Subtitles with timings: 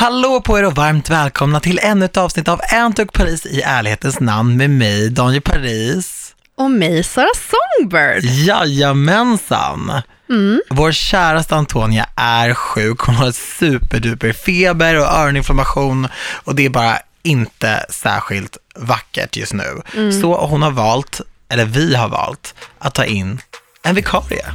[0.00, 2.60] Hallå på er och varmt välkomna till ännu ett avsnitt av
[2.96, 6.34] tugg Paris i ärlighetens namn med mig, Daniel Paris.
[6.56, 8.24] Och mig, Sara Songbird.
[8.24, 9.92] Jajamensan.
[10.30, 10.60] Mm.
[10.70, 16.08] Vår käraste Antonia är sjuk, hon har superduper feber och öroninflammation
[16.44, 19.82] och det är bara inte särskilt vackert just nu.
[19.96, 20.20] Mm.
[20.20, 23.40] Så hon har valt, eller vi har valt, att ta in
[23.82, 24.46] en vikarie.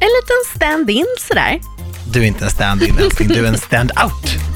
[0.00, 1.60] En liten stand-in sådär.
[2.12, 4.55] Du är inte en stand-in älskling, du är en stand-out.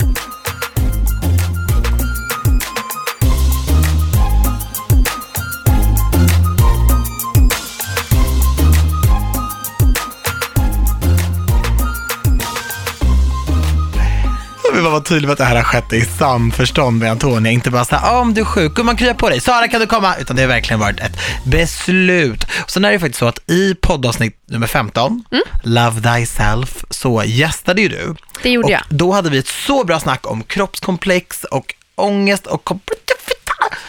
[14.71, 17.51] Jag vill bara vara tydlig med att det här har skett i samförstånd med Antonia,
[17.51, 19.87] inte bara såhär, ah, om du är sjuk, gumman krya på dig, Sara kan du
[19.87, 20.15] komma?
[20.15, 22.43] Utan det har verkligen varit ett beslut.
[22.63, 25.23] Och sen är det faktiskt så att i poddavsnitt nummer 15,
[25.63, 28.15] Love Thyself, så gästade ju du.
[28.43, 28.81] Det gjorde och jag.
[28.89, 32.69] Då hade vi ett så bra snack om kroppskomplex och ångest och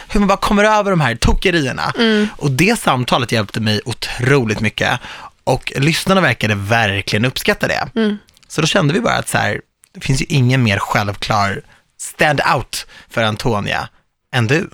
[0.07, 1.93] hur man bara kommer över de här tokerierna.
[1.97, 2.27] Mm.
[2.37, 4.99] Och det samtalet hjälpte mig otroligt mycket
[5.43, 7.87] och lyssnarna verkade verkligen uppskatta det.
[7.95, 8.17] Mm.
[8.47, 9.61] Så då kände vi bara att så här,
[9.93, 11.61] det finns ju ingen mer självklar
[12.01, 13.89] stand-out för Antonia
[14.33, 14.69] än du.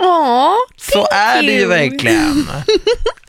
[0.00, 2.48] Åh, Så är det ju verkligen.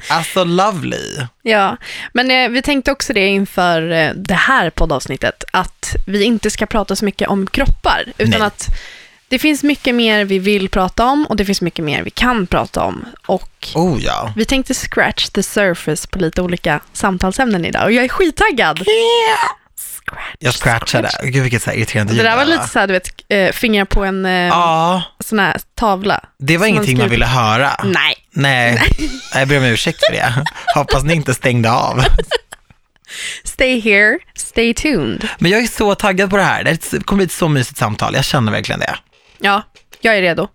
[0.09, 1.25] Alltså lovely.
[1.41, 1.77] Ja,
[2.13, 6.65] men eh, vi tänkte också det inför eh, det här poddavsnittet, att vi inte ska
[6.65, 8.41] prata så mycket om kroppar, utan Nej.
[8.47, 8.67] att
[9.27, 12.47] det finns mycket mer vi vill prata om och det finns mycket mer vi kan
[12.47, 13.05] prata om.
[13.25, 14.33] Och Oh ja.
[14.35, 18.79] vi tänkte scratch the surface på lite olika samtalsämnen idag och jag är skittaggad.
[19.79, 21.09] Scratch, Jag scratchade.
[21.23, 22.51] Gud vilket så här irriterande Det ljud där var va?
[22.51, 26.23] lite så här, du vet, eh, fingrar på en eh, Ja, sån här tavla.
[26.39, 27.81] det var man ingenting man skriver- ville höra.
[27.83, 28.81] Nej, Nej,
[29.33, 30.33] jag ber om ursäkt för det.
[30.75, 32.03] Hoppas ni inte stängde av.
[33.43, 35.27] stay here, stay tuned.
[35.39, 36.63] Men jag är så taggad på det här.
[36.63, 38.13] Det kommer bli ett så mysigt samtal.
[38.15, 38.95] Jag känner verkligen det.
[39.39, 39.61] Ja,
[40.01, 40.47] jag är redo.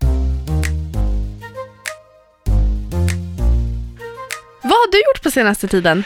[4.65, 6.05] Vad har du gjort på senaste tiden?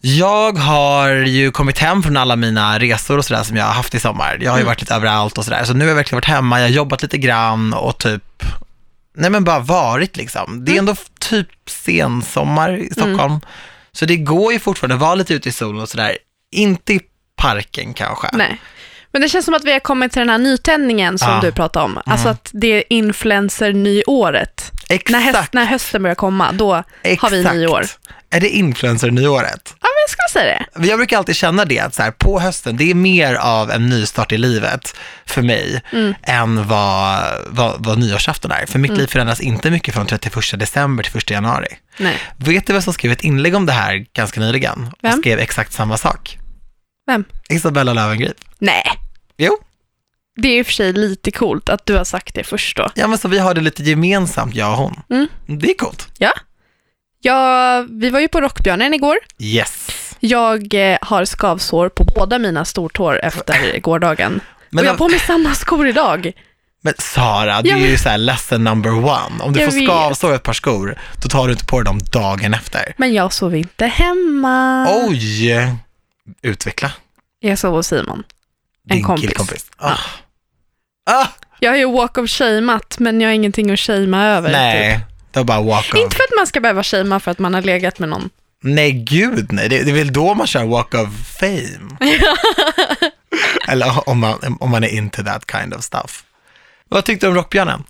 [0.00, 3.94] Jag har ju kommit hem från alla mina resor och sådär som jag har haft
[3.94, 4.38] i sommar.
[4.40, 4.66] Jag har ju Mm.
[4.66, 5.64] varit lite överallt och sådär.
[5.64, 8.22] Så nu har jag verkligen varit hemma, jag har jobbat lite grann och typ,
[9.16, 10.64] nej men bara varit liksom.
[10.64, 13.40] Det är ändå f- typ sensommar i Stockholm.
[13.92, 16.18] Så det går ju fortfarande att vara lite ute i solen och sådär.
[16.52, 17.00] Inte i
[17.36, 18.28] parken kanske.
[18.32, 18.60] Nej.
[19.12, 21.40] Men det känns som att vi har kommit till den här nytändningen som Ja.
[21.42, 21.98] du pratade om.
[22.06, 24.72] Alltså att det är influencer-nyåret.
[24.88, 25.10] Exakt.
[25.10, 27.32] När, höst, när hösten börjar komma, då har vi Exakt.
[27.56, 27.86] nyår.
[28.30, 29.60] Är det influencer-nyåret?
[29.66, 30.86] Ja, men jag skulle säga det.
[30.88, 33.88] Jag brukar alltid känna det, att så här, på hösten, det är mer av en
[33.88, 34.96] nystart i livet
[35.26, 36.14] för mig Mm.
[36.22, 38.66] än vad, vad, vad nyårsafton är.
[38.66, 41.68] För mitt liv förändras inte mycket från 31 december till 1 januari.
[41.98, 42.16] Nej.
[42.36, 44.86] Vet du vem som skrev ett inlägg om det här ganska nyligen?
[44.92, 45.18] Och Vem?
[45.20, 46.38] skrev exakt samma sak?
[47.06, 47.24] Vem?
[47.48, 48.36] Isabella Löwengrip.
[48.58, 48.84] Nej.
[49.38, 49.58] Jo,
[50.36, 52.90] Det är i och för sig lite coolt att du har sagt det först då.
[52.94, 55.00] ja men så vi har det lite gemensamt, jag och hon.
[55.10, 55.28] Mm.
[55.60, 56.08] Det är coolt.
[57.20, 59.16] Ja, vi var ju på Rockbjörnen igår.
[59.38, 59.88] Yes.
[60.20, 64.40] Jag eh, har skavsår på båda mina stortår efter gårdagen.
[64.70, 66.32] Men, och jag har på mig samma skor idag.
[66.82, 69.40] men Sara, det Ja, är ju så här lesson number one.
[69.42, 71.98] Om du Jag får skavsår ett par skor, då tar du inte på dig dem
[72.12, 72.94] dagen efter.
[72.96, 74.86] Men jag sov inte hemma.
[75.08, 75.52] Oj!
[76.42, 76.92] Utveckla.
[77.40, 78.22] Jag sov hos Simon.
[78.88, 79.26] En Din kompis.
[79.26, 79.66] killkompis.
[79.76, 79.96] Ah.
[81.06, 81.26] Ah,
[81.60, 84.52] Jag har ju walk of shameat, men jag har ingenting att shamea över.
[84.52, 85.04] nej, Typ.
[85.30, 86.00] det var bara walk of.
[86.00, 88.30] Inte för att man ska behöva shamea för att man har legat med någon.
[88.62, 89.68] Nej, gud nej.
[89.68, 91.08] Det, det är väl då man kör walk of
[91.40, 91.96] fame.
[93.68, 96.24] Eller om man, om man är into that kind of stuff.
[96.88, 97.84] Vad tyckte du om Rockbjörnen?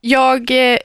[0.00, 0.78] Jag, eh,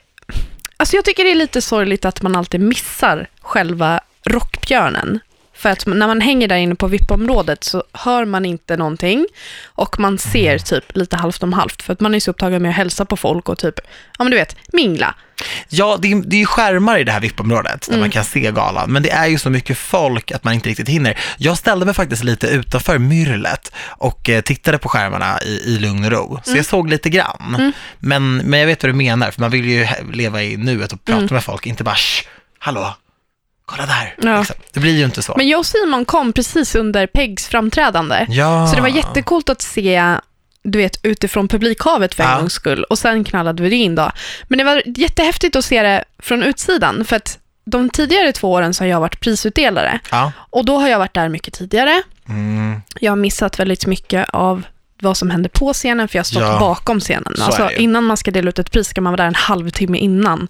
[0.78, 5.20] alltså jag tycker det är lite sorgligt att man alltid missar själva rockbjörnen.
[5.66, 9.26] För att när man hänger där inne på VIP-området så hör man inte någonting
[9.66, 12.70] och man ser typ lite halvt om halvt för att man är så upptagen med
[12.70, 13.76] att hälsa på folk och typ,
[14.18, 15.16] ja men du vet, mingla.
[15.70, 18.00] Ja, det är, det är ju skärmar i det här VIP-området där Mm.
[18.00, 20.90] man kan se galan, men det är ju så mycket folk att man inte riktigt
[20.90, 21.18] hinner.
[21.38, 26.06] Jag ställde mig faktiskt lite utanför myrlet och eh, tittade på skärmarna i, i lugn
[26.06, 26.58] och ro, så Mm.
[26.58, 27.74] jag såg lite grann.
[28.00, 31.06] Men, men jag vet vad du menar, för man vill ju leva i nuet och
[31.06, 31.34] prata Mm.
[31.34, 32.28] med folk, inte bara Shh,
[32.60, 32.96] hallå,
[33.66, 34.16] kolla där.
[34.22, 34.38] Ja.
[34.40, 34.56] Liksom.
[34.74, 35.34] Det blir ju inte så.
[35.38, 38.26] Men jag och Simon kom precis under Pegs framträdande.
[38.30, 38.68] ja.
[38.68, 40.16] Så det var jättekult att se
[40.68, 42.40] du vet, utifrån publikhavet för en Ja.
[42.40, 42.84] gångs skull.
[42.84, 44.12] Och sen knallade vi in då.
[44.48, 47.06] Men det var jättehäftigt att se det från utsidan.
[47.06, 50.00] För att de tidigare två åren så har jag varit prisutdelare.
[50.12, 50.32] Ja.
[50.50, 52.02] Och då har jag varit där mycket tidigare.
[52.30, 52.82] Mm.
[53.00, 54.64] Jag har missat väldigt mycket av
[55.02, 57.34] vad som händer på scenen, för jag har stått Ja, bakom scenen.
[57.38, 59.98] så Alltså, innan man ska dela ut ett pris ska man vara där en halvtimme
[59.98, 60.48] innan.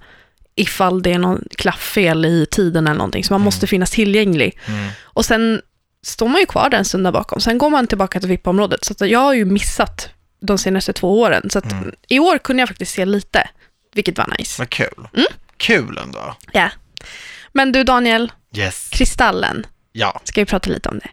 [0.56, 3.24] Ifall det är någon klafffel i tiden eller någonting.
[3.24, 4.60] Så man måste finnas tillgänglig.
[4.68, 4.90] Mm.
[5.04, 5.62] Och sen
[6.06, 7.40] står man ju kvar där en stund där bakom.
[7.42, 8.84] Sen går man tillbaka till VIP-området.
[8.86, 10.10] Så jag har ju missat
[10.40, 11.50] de senaste två åren.
[11.50, 11.92] Så Mm.
[12.08, 13.50] i år kunde jag faktiskt se lite,
[13.94, 14.62] vilket var nice.
[14.62, 15.08] Vad kul.
[15.14, 15.28] Mm.
[15.58, 16.36] Kul ändå.
[16.52, 16.70] Ja.
[17.54, 18.90] Men du Daniel, Yes.
[18.92, 20.22] Kristallen, Ja.
[20.24, 21.10] ska vi prata lite om det?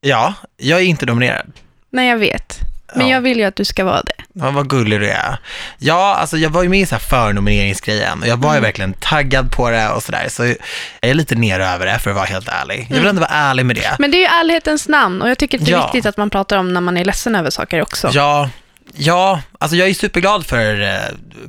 [0.00, 1.52] Ja, jag är inte nominerad.
[1.90, 2.58] Nej, jag vet.
[2.96, 3.14] Men Ja.
[3.14, 4.23] jag vill ju att du ska vara det.
[4.36, 5.38] Ja, vad gullig du är.
[5.78, 8.62] Ja, alltså jag var ju med i så här förnomineringsgrejen och jag var ju Mm.
[8.62, 10.26] verkligen taggad på det och sådär.
[10.28, 10.56] Så jag
[11.00, 12.78] är lite nere över det för att vara helt ärlig.
[12.80, 13.08] Jag vill Mm.
[13.08, 13.96] ändå vara ärlig med det.
[13.98, 15.82] Men det är ju ärlighetens namn och jag tycker att det är Ja.
[15.86, 18.10] viktigt att man pratar om när man är ledsen över saker också.
[18.12, 18.48] Ja,
[18.92, 20.98] ja, alltså jag är superglad för eh,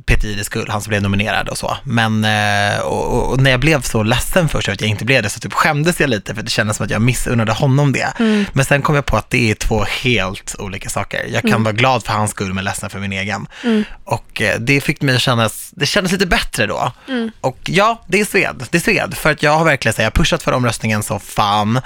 [0.06, 1.76] Peter Jihdes skull, han som blev nominerad och så.
[1.84, 5.28] Men, eh, och, och, när jag blev så ledsen först att jag inte blev det
[5.28, 8.12] så typ skämdes jag lite för det kändes som att jag missunnade honom det.
[8.18, 8.44] Mm.
[8.52, 11.26] Men sen kom jag på att det är två helt olika saker.
[11.32, 13.46] Jag kan vara glad för hans skull men ledsen för min egen.
[13.64, 13.84] Mm.
[14.04, 16.92] Och eh, det fick mig att kännas, det kändes lite bättre då.
[17.08, 17.30] Mm.
[17.40, 18.66] Och ja, det är sved.
[18.70, 19.14] Det är sved.
[19.14, 21.80] För att jag har verkligen så här, jag pushat för omröstningen som fan.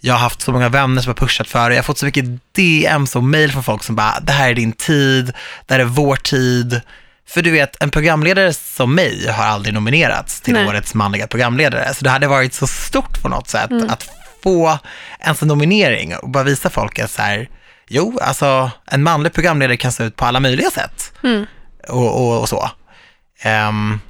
[0.00, 1.74] Jag har haft så många vänner som har pushat för det.
[1.76, 4.54] Jag har fått så mycket DMs och mail från folk som bara, det här är
[4.54, 5.32] din tid,
[5.66, 6.80] det här är vår tid.
[7.28, 10.66] För du vet, en programledare som mig har aldrig nominerats till Nej.
[10.68, 11.94] årets manliga programledare.
[11.94, 13.90] Så det hade varit så stort på något sätt Mm.
[13.90, 14.08] att
[14.42, 14.78] få
[15.20, 17.48] ens en nominering och bara visa folk att så här,
[17.88, 21.46] jo, alltså en manlig programledare kan se ut på alla möjliga sätt Mm.
[21.88, 22.70] och, och, och så.
[23.42, 24.00] Ehm,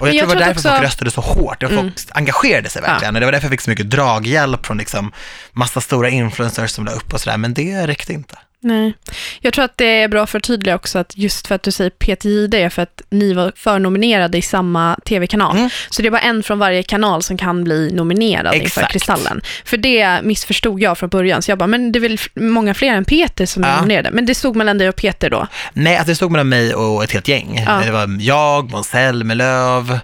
[0.00, 1.62] och jag, jag tror det var därför också- folk röstade så hårt.
[1.62, 1.92] Och folk Mm.
[2.10, 3.14] engagerade sig verkligen.
[3.14, 5.12] Och det var därför jag fick så mycket draghjälp från liksom
[5.52, 7.36] massa stora influencers som la upp och sådär.
[7.36, 8.38] Men det räckte inte.
[8.62, 8.94] Nej.
[9.40, 11.70] Jag tror att det är bra för att förtydliga också att just för att du
[11.70, 15.56] säger PTID är för att ni var förnominerade i samma tv-kanal.
[15.56, 15.70] Mm.
[15.90, 18.92] Så det är bara en från varje kanal som kan bli nominerad inför Exakt.
[18.92, 19.40] Kristallen.
[19.64, 22.94] För det missförstod jag från början, så jag bara, men det är väl många fler
[22.94, 23.76] än Peter som är Ja.
[23.76, 24.10] nominerade.
[24.10, 25.46] Men det stod mellan dig och Peter då.
[25.72, 27.64] Nej, alltså det stod mellan mig och ett helt gäng.
[27.66, 27.82] Ja.
[27.84, 29.98] Det var jag, Måns Zelmerlöw,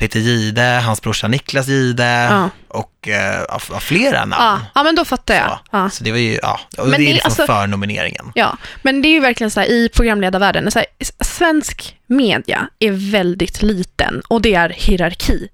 [0.00, 2.50] Peter Gide, hans brorsa Niklas Gide Ja.
[2.68, 3.08] och
[3.56, 4.34] f- flera namn.
[4.38, 5.58] Ja, ja men då fattar jag.
[5.72, 5.90] Ja.
[5.90, 8.32] Så det var ju, ja, och Men det är liksom alltså- för nomineringen.
[8.34, 10.86] Ja, men det är ju verkligen så här i programledarvärlden, så här,
[11.24, 15.48] svensk media är väldigt liten och det är hierarki.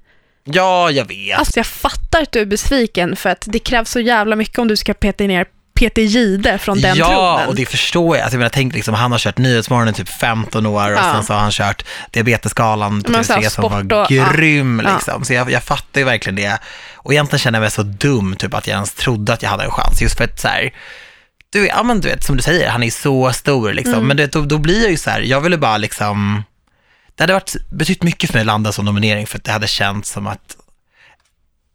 [0.45, 1.39] Ja, jag vet.
[1.39, 4.69] Alltså jag fattar att du är besviken för att det krävs så jävla mycket om
[4.69, 5.47] du ska peta ner
[5.77, 7.49] Peter Gide från den ja, tronen.
[7.49, 8.23] och det förstår jag.
[8.25, 11.13] Alltså, jag menar, tänk liksom, han har kört Nyhetsmorgon i typ 15 år och Ja.
[11.15, 14.33] sen så har han kört Diabetesgalan på Men så här, TV3 som var och- ja.
[14.33, 14.83] grym.
[14.85, 14.95] Ja.
[14.95, 15.25] Liksom.
[15.25, 16.59] Så jag, jag fattar ju verkligen det.
[16.95, 19.65] Och egentligen känner jag mig så dum, typ att jag ens trodde att jag hade
[19.65, 20.03] en chans.
[20.03, 20.71] Just för att så här,
[21.53, 23.95] du, ja, men du vet, som du säger, han är så stor liksom.
[23.95, 24.07] Mm.
[24.07, 26.43] Men du vet, då, då blir jag ju så här, jag ville bara liksom,
[27.17, 29.67] det hade varit, betytt mycket för mig att landa som nominering för att det hade
[29.67, 30.56] känts som att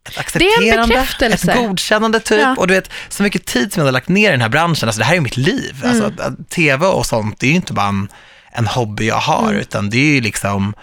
[0.08, 2.40] ett accepterande, ett godkännande typ.
[2.40, 2.54] Ja.
[2.58, 4.88] Och du vet, så mycket tid som jag hade lagt ner i den här branschen,
[4.88, 5.80] alltså det här är mitt liv.
[5.84, 5.90] Mm.
[6.04, 8.08] Alltså, TV och sånt, det är ju inte bara en,
[8.52, 9.60] en hobby jag har, Mm.
[9.60, 10.74] utan det är ju liksom,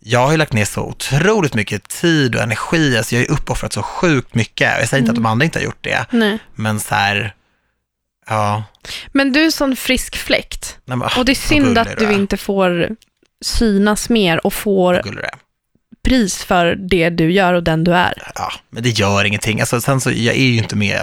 [0.00, 3.32] jag har ju lagt ner så otroligt mycket tid och energi, alltså jag har ju
[3.32, 4.78] uppoffrat så sjukt mycket.
[4.80, 5.22] Jag säger inte att Mm.
[5.22, 6.38] de andra inte har gjort det, Nej.
[6.54, 7.34] men så här,
[8.28, 8.64] ja.
[9.12, 10.78] Men du är sån frisk fläkt.
[10.84, 12.12] Nej, men, Och det är synd att du är.
[12.12, 12.88] inte får
[13.44, 15.02] synas mer och får
[16.04, 18.22] pris för det du gör och den du är.
[18.34, 19.60] Ja, men det gör ingenting.
[19.60, 21.00] Alltså, sen så, jag är ju inte med,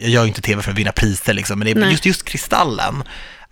[0.00, 3.02] jag gör ju inte tv för att vinna priser liksom, men det, just, just Kristallen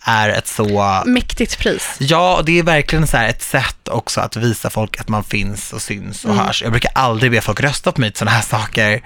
[0.08, 1.96] är ett så, Mäktigt pris.
[1.98, 5.72] ja, och det är verkligen så ett sätt också att visa folk att man finns
[5.72, 6.46] och syns och Mm.
[6.46, 6.62] hörs.
[6.62, 9.00] Jag brukar aldrig be folk rösta på mig till sådana här saker,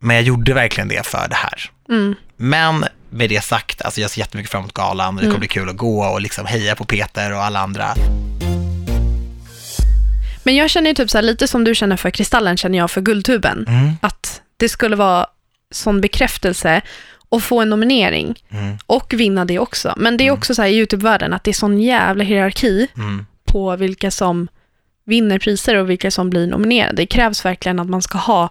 [0.00, 1.70] men jag gjorde verkligen det för det här.
[1.88, 2.14] Mm.
[2.36, 5.40] Men med det sagt, alltså jag ser jättemycket fram emot galan och det kommer Mm.
[5.40, 7.94] bli kul att gå och liksom heja på Peter och alla andra.
[10.44, 12.90] Men jag känner ju typ så här, lite som du känner för Kristallen känner jag
[12.90, 13.64] för Guldtuben.
[13.68, 15.26] Mm, Att det skulle vara
[15.70, 16.80] sån bekräftelse
[17.28, 19.94] och få en nominering mm, och vinna det också.
[19.96, 20.38] Men det är Mm.
[20.38, 23.26] också så här i YouTube-världen att det är sån jävla hierarki mm.
[23.44, 24.48] på vilka som
[25.06, 26.96] vinner priser och vilka som blir nominerade.
[26.96, 28.48] Det krävs verkligen att man ska ha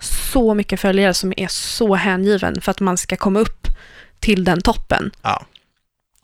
[0.00, 3.66] så mycket följare som är så hängiven för att man ska komma upp
[4.20, 5.10] till den toppen.
[5.22, 5.44] Ja.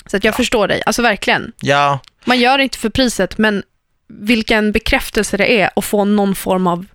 [0.07, 0.37] Så att jag Ja.
[0.37, 1.53] förstår dig, alltså verkligen.
[1.61, 3.63] Ja, Man gör det inte för priset, men
[4.21, 6.87] vilken bekräftelse det är att få någon form av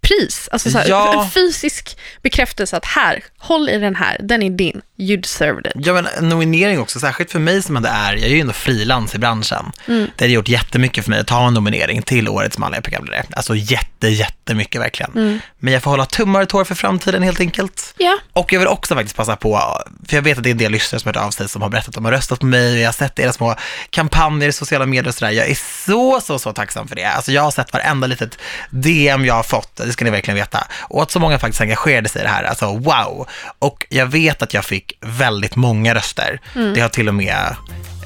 [0.00, 0.48] pris.
[0.52, 1.24] Alltså så här, Ja.
[1.24, 5.72] en fysisk bekräftelse att här, håll i den här, den är din, you deserved it.
[5.74, 8.52] Ja, men en nominering också, särskilt för mig som ändå är, jag är ju ändå
[8.52, 9.72] frilans i branschen.
[9.88, 10.10] Mm.
[10.16, 13.24] Det hade gjort jättemycket för mig att ta en nominering till årets manliga programledare.
[13.32, 15.12] Alltså jätte, jättemycket verkligen.
[15.12, 15.40] Mm.
[15.58, 17.94] Men jag får hålla tummar och tår för framtiden helt enkelt.
[17.98, 20.58] Ja, Och jag vill också faktiskt passa på, för jag vet att det är en
[20.58, 22.46] del lyssnare som har hört av sig som har berättat att de har röstat på
[22.46, 23.54] mig och jag har sett era små
[23.90, 25.32] kampanjer i sociala medier och sådär.
[25.32, 27.04] Jag är så, så, så tacksam för det.
[27.04, 28.38] Alltså jag har sett varenda litet
[28.70, 30.66] DM jag har fått, det ska ni verkligen veta.
[30.80, 33.28] Och att så många faktiskt engagerade sig i det här, alltså wow.
[33.58, 36.40] Och jag vet att jag fick väldigt många röster.
[36.74, 37.56] Det har till och med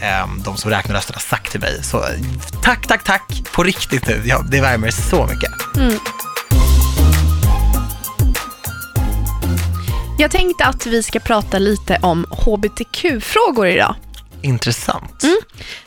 [0.02, 1.82] ehm, de som räknar rösterna sagt till mig.
[1.82, 2.04] Så
[2.62, 4.22] tack, tack, tack på riktigt nu.
[4.24, 5.50] Ja, det värmer så mycket.
[10.18, 13.94] Jag tänkte att vi ska prata lite om hbtq-frågor idag.
[14.42, 15.24] Intressant.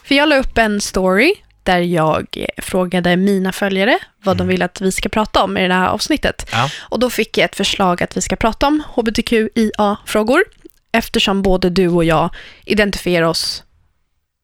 [0.03, 4.81] För jag la upp en story där jag frågade mina följare vad de vill att
[4.81, 6.49] vi ska prata om i det här avsnittet.
[6.51, 6.69] Ja.
[6.79, 10.43] Och då fick jag ett förslag att vi ska prata om hbtqia-frågor
[10.91, 12.29] eftersom både du och jag
[12.65, 13.63] identifierar oss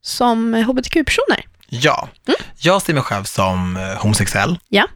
[0.01, 1.45] som hbtq-personer.
[1.69, 2.09] ja.
[2.57, 4.59] Jag ser mig själv som eh, homosexuell.
[4.69, 4.87] Ja.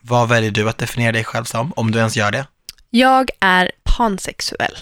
[0.00, 2.46] Vad väljer du att definiera dig själv som, om du ens gör det?
[2.90, 4.76] Jag är pansexuell.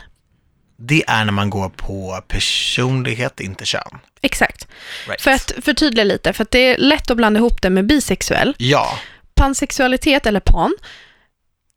[0.77, 3.99] Det är när man går på personlighet, inte kön.
[4.21, 4.69] Exakt.
[5.07, 5.21] Right.
[5.21, 8.55] För att förtydliga lite, för att det är lätt att blanda ihop det med bisexuell.
[8.59, 8.99] Ja,
[9.35, 10.75] Pansexualitet, eller pan,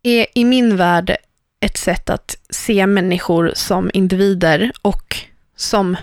[0.03, 1.15] är i min värld
[1.61, 5.17] ett sätt att se människor som individer och
[5.55, 5.97] som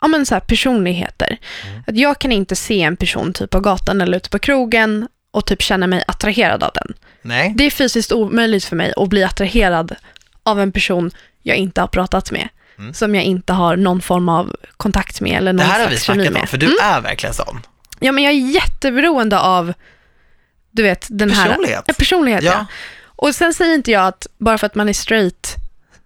[0.00, 1.38] ja, men så här, personligheter.
[1.86, 5.46] Att jag kan inte se en person typ på gatan eller ute på krogen och
[5.46, 6.94] typ känna mig attraherad av den.
[7.22, 7.52] nej.
[7.56, 9.94] Det är fysiskt omöjligt för mig att bli attraherad
[10.42, 11.10] av en person
[11.42, 12.48] jag inte har pratat med.
[12.78, 12.94] Mm.
[12.94, 15.96] Som jag inte har någon form av kontakt med eller Det någon här har vi
[15.96, 16.42] slags kemi snackat med.
[16.42, 17.60] om, för du är verkligen sån.
[18.00, 19.72] Ja, men jag är jätteberoende av,
[20.70, 21.48] du vet, den här...
[21.48, 21.84] Personlighet.
[21.86, 22.66] Ja, personlighet, ja.
[23.16, 25.54] Och sen säger inte jag att bara för att man är straight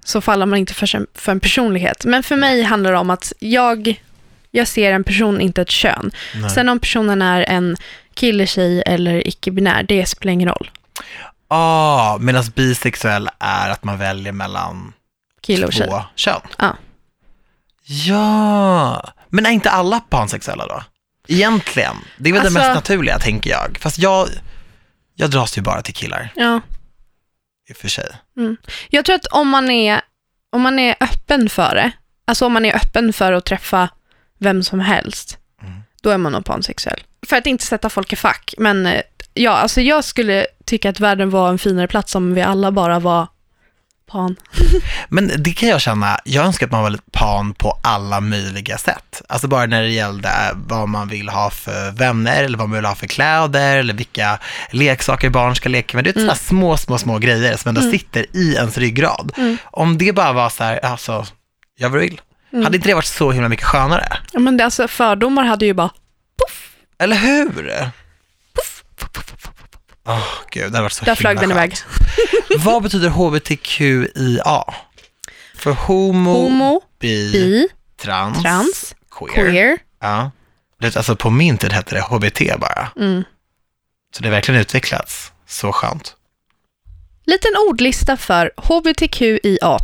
[0.04, 2.04] så faller man inte för, för en personlighet.
[2.04, 4.02] Men för mig handlar det om att jag,
[4.50, 6.10] jag ser en person, inte ett kön.
[6.34, 6.50] Nej.
[6.50, 7.76] Sen om personen är en
[8.14, 10.70] kille, tjej eller icke-binär, det spelar ingen roll.
[11.48, 14.92] Ah, medan bisexuell är att man väljer mellan
[15.40, 15.88] Kille och tjej.
[15.88, 16.40] två kön.
[16.58, 16.76] Ja.
[17.84, 20.82] Ja, men är inte alla pansexuella då?
[21.28, 21.96] Egentligen.
[22.18, 23.78] Det är väl Alltså- det mest naturliga, tänker jag.
[23.80, 24.28] Fast jag,
[25.14, 26.60] jag dras ju bara till killar, Ja.
[27.70, 28.06] I och för sig.
[28.90, 30.00] Jag tror att om man är,
[30.52, 31.90] om man är öppen för det,
[32.24, 33.88] alltså om man är öppen för att träffa
[34.38, 35.80] vem som helst, Mm.
[36.02, 37.00] då är man nog pansexuell.
[37.26, 39.02] För att inte sätta folk i fack, men eh,
[39.34, 42.98] ja, alltså jag skulle tycka att världen var en finare plats om vi alla bara
[42.98, 43.26] var
[44.12, 44.36] pan.
[45.08, 48.78] Men det kan jag känna, jag önskar att man var lite pan på alla möjliga
[48.78, 49.22] sätt.
[49.28, 52.84] Alltså bara när det gällde vad man vill ha för vänner, eller vad man vill
[52.84, 54.38] ha för kläder, eller vilka
[54.70, 56.04] leksaker barn ska leka med.
[56.04, 59.32] Det är sådana små, små, små grejer som ändå sitter i ens ryggrad.
[59.64, 61.26] Om det bara var så här, alltså,
[61.78, 62.20] jag vill.
[62.52, 64.16] Hade inte det varit så himla mycket skönare?
[64.32, 65.90] Ja, men det, alltså fördomar hade ju bara,
[66.98, 67.90] Eller hur?
[70.10, 71.74] Åh, gud, det varit så där flög den iväg.
[72.58, 74.64] Vad betyder HBTQIA?
[75.54, 77.68] För homo, Homo, bi, bi,
[78.02, 79.50] trans, trans, queer.
[79.50, 79.78] queer.
[80.00, 80.30] Ja.
[80.82, 82.88] Alltså på min tid hette det HBT bara.
[82.96, 83.24] Mm.
[84.16, 85.32] Så det har verkligen utvecklats.
[85.46, 86.16] Så skönt.
[87.26, 89.78] Liten ordlista för hbtqia+.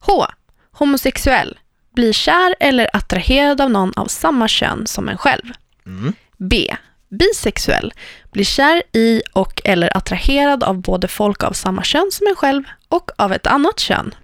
[0.00, 0.26] H.
[0.72, 1.58] Homosexuell.
[1.94, 5.44] Blir kär eller attraherad av någon av samma kön som en själv.
[5.86, 6.12] Mm.
[6.38, 6.76] B.
[7.10, 7.92] Bisexuell.
[8.30, 12.62] Blir kär i och eller attraherad av både folk av samma kön som en själv
[12.88, 14.14] och av ett annat kön.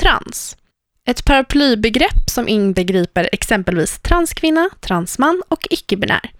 [0.00, 0.56] Trans.
[1.08, 6.30] Ett paraplybegrepp som inbegriper exempelvis transkvinna, transman och icke-binär.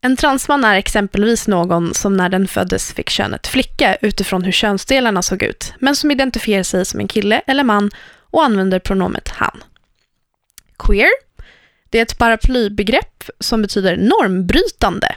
[0.00, 5.22] En transman är exempelvis någon som när den föddes fick könet flicka utifrån hur könsdelarna
[5.22, 7.90] såg ut, men som identifierar sig som en kille eller man
[8.30, 9.62] och använder pronomet han.
[10.78, 11.10] Queer.
[11.90, 15.14] Det är ett paraplybegrepp som betyder normbrytande.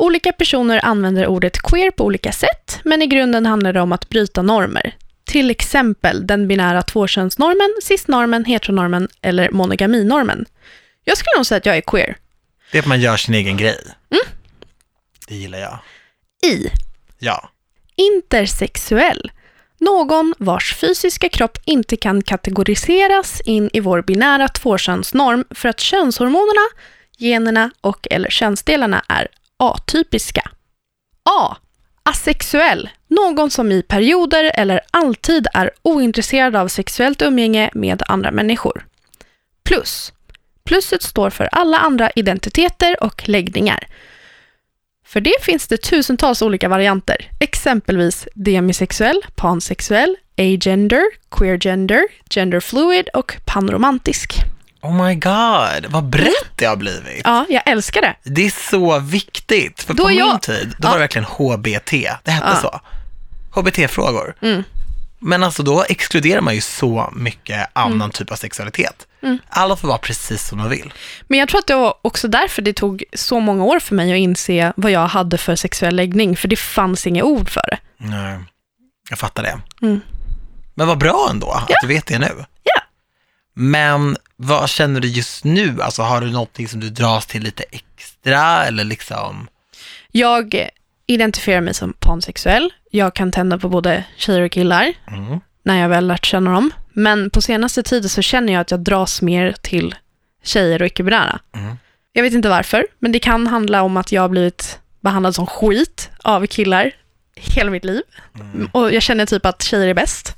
[0.00, 4.08] Olika personer använder ordet queer på olika sätt, men i grunden handlar det om att
[4.08, 4.96] bryta normer.
[5.24, 10.46] Till exempel den binära tvåkönsnormen, cisnormen, heteronormen eller monogaminormen.
[11.04, 12.16] Jag skulle nog säga att jag är queer.
[12.72, 13.78] Det är att man gör sin egen grej.
[14.10, 14.24] Mm.
[15.28, 15.78] Det gillar jag.
[16.50, 16.70] I.
[17.18, 17.50] Ja.
[17.94, 19.32] Intersexuell.
[19.78, 26.68] Någon vars fysiska kropp inte kan kategoriseras in i vår binära tvåkönsnorm för att könshormonerna,
[27.18, 29.28] generna och eller könsdelarna är
[29.60, 30.50] atypiska.
[31.30, 31.56] A.
[32.02, 32.90] Asexuell.
[33.08, 38.86] Någon som i perioder eller alltid är ointresserad av sexuellt umgänge med andra människor.
[39.64, 40.12] Plus.
[40.64, 43.86] Pluset står för alla andra identiteter och läggningar.
[45.06, 54.34] För det finns det tusentals olika varianter, exempelvis demisexuell, pansexuell, agender, queergender, genderfluid och panromantisk.
[54.82, 57.20] Oh my god, vad brett det har blivit.
[57.24, 58.14] Ja, jag älskar det.
[58.22, 59.82] Det är så viktigt.
[59.82, 60.88] För Då på jag- min tid, då Ja.
[60.88, 61.90] var det verkligen HBT.
[62.24, 62.56] Det hette Ja.
[62.56, 62.80] så.
[63.60, 64.34] HBT-frågor.
[64.42, 64.64] Mm.
[65.18, 69.06] Men alltså då exkluderar man ju så mycket annan typ av sexualitet.
[69.22, 69.38] Mm.
[69.48, 70.92] Alla får vara precis som de vill.
[71.28, 74.12] Men jag tror att det var också därför det tog så många år för mig
[74.12, 77.78] att inse vad jag hade för sexuell läggning, för det fanns inga ord för det.
[77.96, 78.38] Nej,
[79.10, 79.58] jag fattar det.
[79.82, 80.00] Mm.
[80.74, 82.44] Men vad bra ändå att du vet det nu.
[83.54, 85.82] Men vad känner du just nu?
[85.82, 89.48] Alltså har du någonting som du dras till lite extra eller liksom?
[90.12, 90.68] Jag
[91.06, 92.72] identifierar mig som pansexuell.
[92.90, 94.92] Jag kan tända på både tjejer och killar.
[95.06, 95.40] Mm.
[95.62, 96.70] när jag väl lärt känna dem.
[96.92, 99.94] Men på senaste tiden så känner jag att jag dras mer till
[100.42, 101.40] tjejer och icke-binära.
[101.56, 101.76] Mm.
[102.12, 105.46] Jag vet inte varför, men det kan handla om att jag har blivit behandlad som
[105.46, 106.92] skit av killar
[107.34, 108.02] hela mitt liv.
[108.34, 108.70] Mm.
[108.72, 110.36] Och jag känner typ att tjejer är bäst.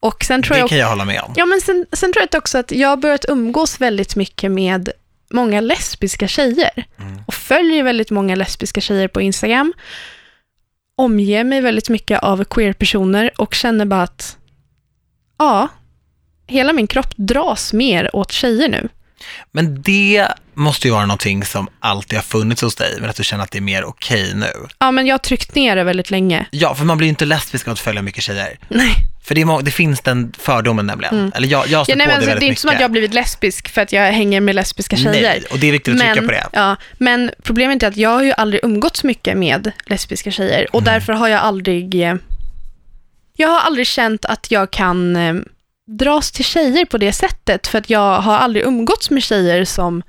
[0.00, 1.32] Och sen tror Det jag kan jag hålla med om.
[1.36, 4.90] Ja, men sen, sen tror jag också att jag har börjat umgås väldigt mycket med
[5.30, 6.86] många lesbiska tjejer.
[6.98, 7.22] Mm.
[7.26, 9.72] Och följer väldigt många lesbiska tjejer på Instagram.
[10.96, 14.36] Omger mig väldigt mycket av queer-personer och känner bara att,
[15.38, 15.68] ja,
[16.46, 18.88] hela min kropp dras mer åt tjejer nu.
[19.52, 23.24] Men det måste ju vara någonting som alltid har funnits hos dig, men att du
[23.24, 24.52] känner att det är mer okej nu.
[24.78, 26.46] Ja, men jag har tryckt ner det väldigt länge.
[26.50, 28.58] Ja, för man blir ju inte lesbisk av att följa mycket tjejer.
[28.68, 28.94] Nej.
[29.24, 31.32] För det, är, det finns den fördomen nämligen.
[31.34, 32.58] Eller jag, jag Ja, nej på men det alltså, det är inte mycket.
[32.60, 35.22] som att jag har blivit lesbisk för att jag hänger med lesbiska tjejer.
[35.22, 36.46] Nej, och det är viktigt att trycka på det.
[36.52, 40.68] Ja, men problemet är att jag har ju aldrig umgåtts mycket med lesbiska tjejer Mm.
[40.72, 42.14] och därför har jag aldrig eh,
[43.36, 45.34] jag har aldrig känt att jag kan eh,
[45.86, 50.02] dras till tjejer på det sättet för att jag har aldrig umgåtts med tjejer som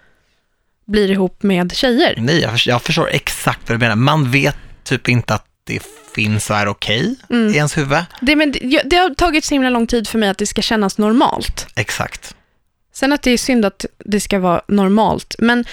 [0.87, 2.15] blir ihop med tjejer.
[2.17, 3.95] Nej, jag, jag förstår exakt vad du menar.
[3.95, 5.79] Man vet typ inte att det
[6.19, 7.53] finns och är okej Mm.
[7.53, 8.05] i ens huvud.
[8.21, 10.61] Det, men, det, det har tagit så himla lång tid för mig att det ska
[10.61, 11.67] kännas normalt.
[11.75, 12.35] Exakt.
[12.93, 15.65] Sen att det är synd att det ska vara normalt, men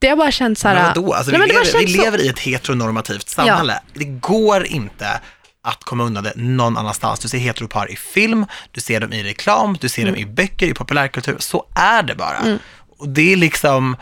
[0.00, 0.74] det har bara känts så här...
[0.74, 1.12] Men vadå?
[1.12, 3.80] Alltså, Nej, vi men lever, vi känns så- lever i ett heteronormativt samhälle.
[3.94, 5.20] Det går inte
[5.62, 7.20] att komma undan det någon annanstans.
[7.20, 10.14] Du ser heteropar i film, du ser dem i reklam, du ser Mm.
[10.14, 11.36] dem i böcker, i populärkultur.
[11.38, 12.58] Så är det bara.
[12.98, 13.96] Och det är liksom,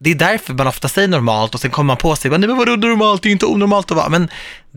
[0.00, 2.76] det är därför man ofta säger normalt och sen kommer man på sig, men vadå
[2.76, 4.28] normalt, det är inte onormalt att vara, men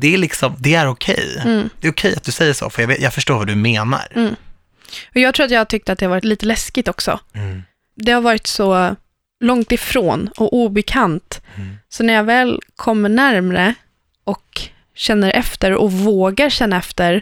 [0.02, 1.42] det är liksom, det är okej.
[1.44, 1.70] Mm.
[1.80, 4.08] Det är okej att du säger så, för jag, jag förstår vad du menar.
[5.10, 7.20] Och jag tror att jag har tyckt att det har varit lite läskigt också.
[7.34, 7.64] Mm.
[7.96, 8.96] Det har varit så
[9.40, 11.42] långt ifrån och obekant.
[11.56, 11.78] Mm.
[11.90, 13.76] Så när jag väl kommer närmre
[14.24, 14.62] och
[14.96, 17.22] känner efter och vågar känna efter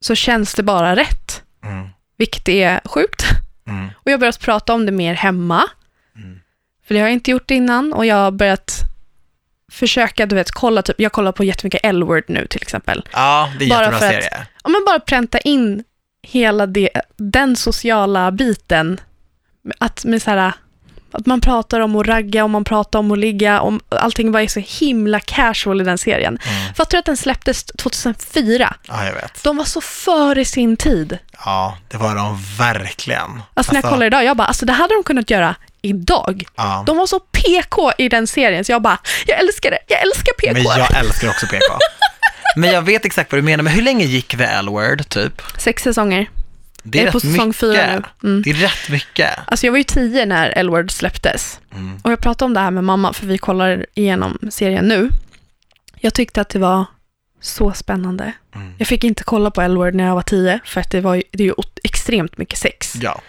[0.00, 1.42] så känns det bara rätt.
[1.64, 1.88] Mm.
[2.16, 3.24] Vilket är sjukt.
[3.66, 3.86] Mm.
[3.86, 5.62] Och jag har börjat prata om det mer hemma.
[6.16, 6.40] Mm.
[6.86, 8.91] För det har jag inte gjort innan och jag har börjat
[9.72, 13.08] försöka, du vet, kolla typ, jag kollar på jättemycket L-word nu till exempel.
[13.12, 14.46] Ja, det är Bara jättebra för att- serie.
[14.64, 15.84] Ja, men bara pränta in
[16.22, 19.00] hela det, den sociala biten.
[19.80, 20.52] Att, med så här,
[21.12, 24.42] att man pratar om att ragga, och man pratar om att ligga, om, allting bara
[24.42, 26.38] är så himla casual i den serien.
[26.48, 26.74] Mm.
[26.74, 28.74] Fattar du att den släpptes 2004?
[28.88, 29.42] Ja, jag vet.
[29.44, 31.18] De var så före sin tid.
[31.44, 33.42] Ja, det var de verkligen.
[33.54, 36.44] Alltså när jag kollar idag, jag bara, alltså det hade de kunnat göra idag.
[36.56, 36.84] ja.
[36.86, 40.32] De var så PK i den serien, så jag bara, jag älskar det, jag älskar
[40.32, 40.52] PK.
[40.52, 41.78] Men jag älskar också PK.
[42.56, 45.42] Men jag vet exakt vad du menar, men hur länge gick The L-word, typ?
[45.58, 46.30] Sex säsonger.
[46.82, 48.28] Det är är på säsong fyra nu.
[48.28, 48.42] Mm.
[48.42, 49.30] Det är rätt mycket.
[49.46, 51.60] Alltså jag var ju tio när L-word släpptes.
[51.74, 52.00] Mm.
[52.04, 55.08] Och jag pratade om det här med mamma, för vi kollar igenom serien nu.
[56.00, 56.84] Jag tyckte att det var
[57.40, 58.32] så spännande.
[58.54, 58.74] Mm.
[58.78, 61.22] Jag fick inte kolla på L-word när jag var tio, för att det, var ju,
[61.30, 62.94] det är ju extremt mycket sex.
[63.00, 63.20] Ja,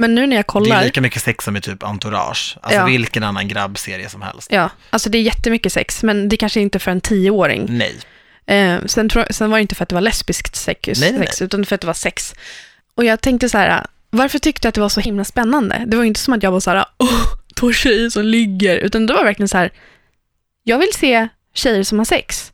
[0.00, 2.56] Men nu när jag det är kollar, lika mycket sex som i typ Entourage.
[2.62, 2.84] Alltså Ja.
[2.84, 4.48] vilken annan grabbserie som helst.
[4.52, 7.66] ja, alltså det är jättemycket sex, men det kanske inte för en tioåring.
[7.68, 7.96] Nej.
[8.46, 11.20] Eh, sen, tror, sen var det inte för att det var lesbiskt sex, Nej, nej,
[11.26, 12.34] sex utan för att det var sex.
[12.94, 15.84] Och jag tänkte så här, varför tyckte jag att det var så himla spännande?
[15.86, 17.24] Det var inte som att jag var så här, åh,
[17.56, 19.70] två tjejer som ligger, utan det var verkligen så här,
[20.64, 22.52] jag vill se tjejer som har sex.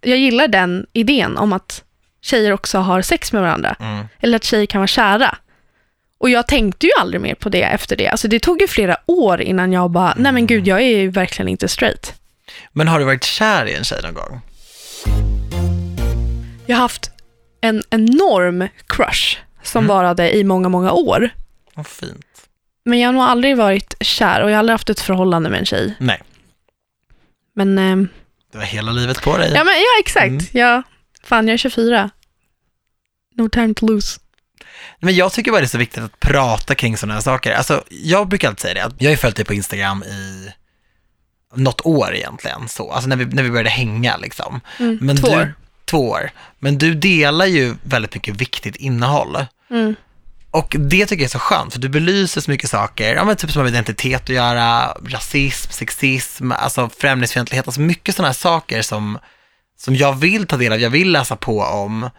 [0.00, 1.84] Jag gillar den idén om att
[2.20, 4.06] tjejer också har sex med varandra, Mm.
[4.20, 5.38] eller att tjejer kan vara kära.
[6.18, 8.08] Och jag tänkte ju aldrig mer på det efter det.
[8.08, 11.10] Alltså det tog ju flera år innan jag bara, nej men gud, jag är ju
[11.10, 12.14] verkligen inte straight.
[12.72, 14.40] Men har du varit kär i en tjej någon gång?
[16.66, 17.10] Jag har haft
[17.60, 19.88] en enorm crush som Mm.
[19.96, 21.30] varade i många, många år.
[21.74, 22.24] Vad fint.
[22.84, 25.58] Men jag har nog aldrig varit kär och jag har aldrig haft ett förhållande med
[25.58, 25.94] en tjej.
[26.00, 26.22] Nej,
[27.54, 28.08] Men, ehm,
[28.52, 29.52] du har hela livet på dig.
[29.54, 30.26] ja, men ja exakt.
[30.26, 30.44] Mm.
[30.52, 30.82] Ja,
[31.22, 32.10] fan jag är 24.
[33.34, 34.20] No time to lose.
[35.00, 37.52] Men jag tycker bara det är så viktigt att prata kring sådana här saker.
[37.52, 40.50] Alltså, jag brukar alltid säga det, att jag har ju följt dig på Instagram i
[41.54, 42.92] något år egentligen, så.
[42.92, 44.60] Alltså när vi, när vi började hänga liksom.
[44.78, 45.54] Mm, Men två du, år.
[45.84, 46.30] Två år.
[46.58, 49.46] Men du delar ju väldigt mycket viktigt innehåll.
[49.70, 49.94] Mm.
[50.50, 53.36] Och det tycker jag är så skönt, för du belyser så mycket saker, ja men
[53.36, 58.34] typ som har med identitet att göra, rasism, sexism, alltså främlingsfientlighet, alltså mycket sådana här
[58.34, 59.18] saker som,
[59.78, 62.10] som jag vill ta del av, jag vill läsa på om.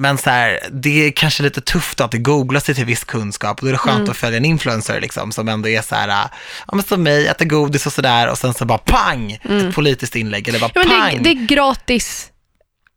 [0.00, 3.62] Men så här, det är kanske lite tufft att det googlas till viss kunskap och
[3.64, 4.10] då är det skönt Mm.
[4.10, 7.44] att följa en influencer liksom, som ändå är så här, ja men som mig, äter
[7.44, 10.88] godis och sådär och sen så bara pang, ett politiskt inlägg eller bara Mm.
[10.90, 11.22] Ja, pang.
[11.22, 12.30] det, det är gratis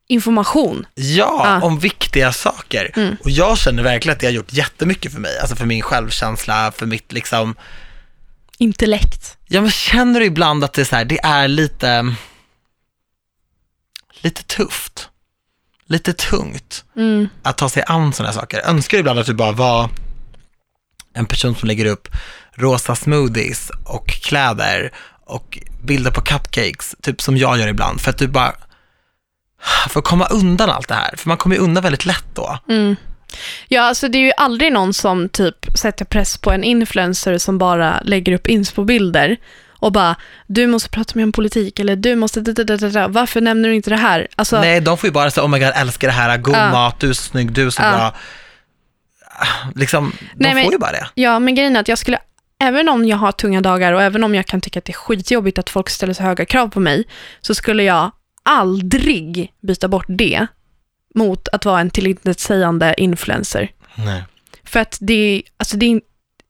[0.07, 0.85] information.
[0.95, 1.61] Ja, Ja.
[1.67, 2.91] om viktiga saker.
[2.95, 3.15] Mm.
[3.23, 6.71] Och jag känner verkligen att det har gjort jättemycket för mig, alltså för min självkänsla,
[6.71, 7.55] för mitt liksom,
[8.57, 9.37] Intellekt.
[9.47, 12.15] ja men känner du ibland att det är så här, det är lite,
[14.21, 15.09] lite tufft.
[15.93, 17.29] Lite tungt Mm.
[17.43, 18.61] att ta sig an sådana saker.
[18.69, 19.89] Önskar ibland att du bara var
[21.13, 22.07] en person som lägger upp
[22.55, 24.91] rosa smoothies och kläder
[25.25, 28.55] och bilder på cupcakes, typ som jag gör ibland, för att du bara
[29.89, 32.57] får komma undan allt det här, för man kommer ju undan väldigt lätt då.
[32.69, 32.95] Mm.
[33.67, 37.57] Ja, alltså det är ju aldrig någon som typ sätter press på en influencer som
[37.57, 39.37] bara lägger upp inspo-bilder
[39.83, 40.15] och bara,
[40.47, 42.39] du måste prata mer om politik eller du måste,
[43.09, 44.27] varför nämner du inte det här?
[44.35, 46.71] Alltså, Nej, de får ju bara säga, oh my god, älskar det här, god Ja.
[46.71, 47.91] mat, du är snygg, du är så Ja.
[47.91, 48.15] bra.
[49.75, 51.07] Liksom, de Nej, men- får ju bara det.
[51.15, 52.17] Ja, men grejen är att jag skulle,
[52.59, 54.97] även om jag har tunga dagar och även om jag kan tycka att det är
[54.97, 57.03] skitjobbigt att folk ställer så höga krav på mig,
[57.41, 58.11] så skulle jag
[58.43, 60.47] aldrig byta bort det
[61.15, 63.71] mot att vara en tillintetsägande influencer.
[63.95, 64.23] Nej.
[64.63, 66.01] För att det, alltså det är,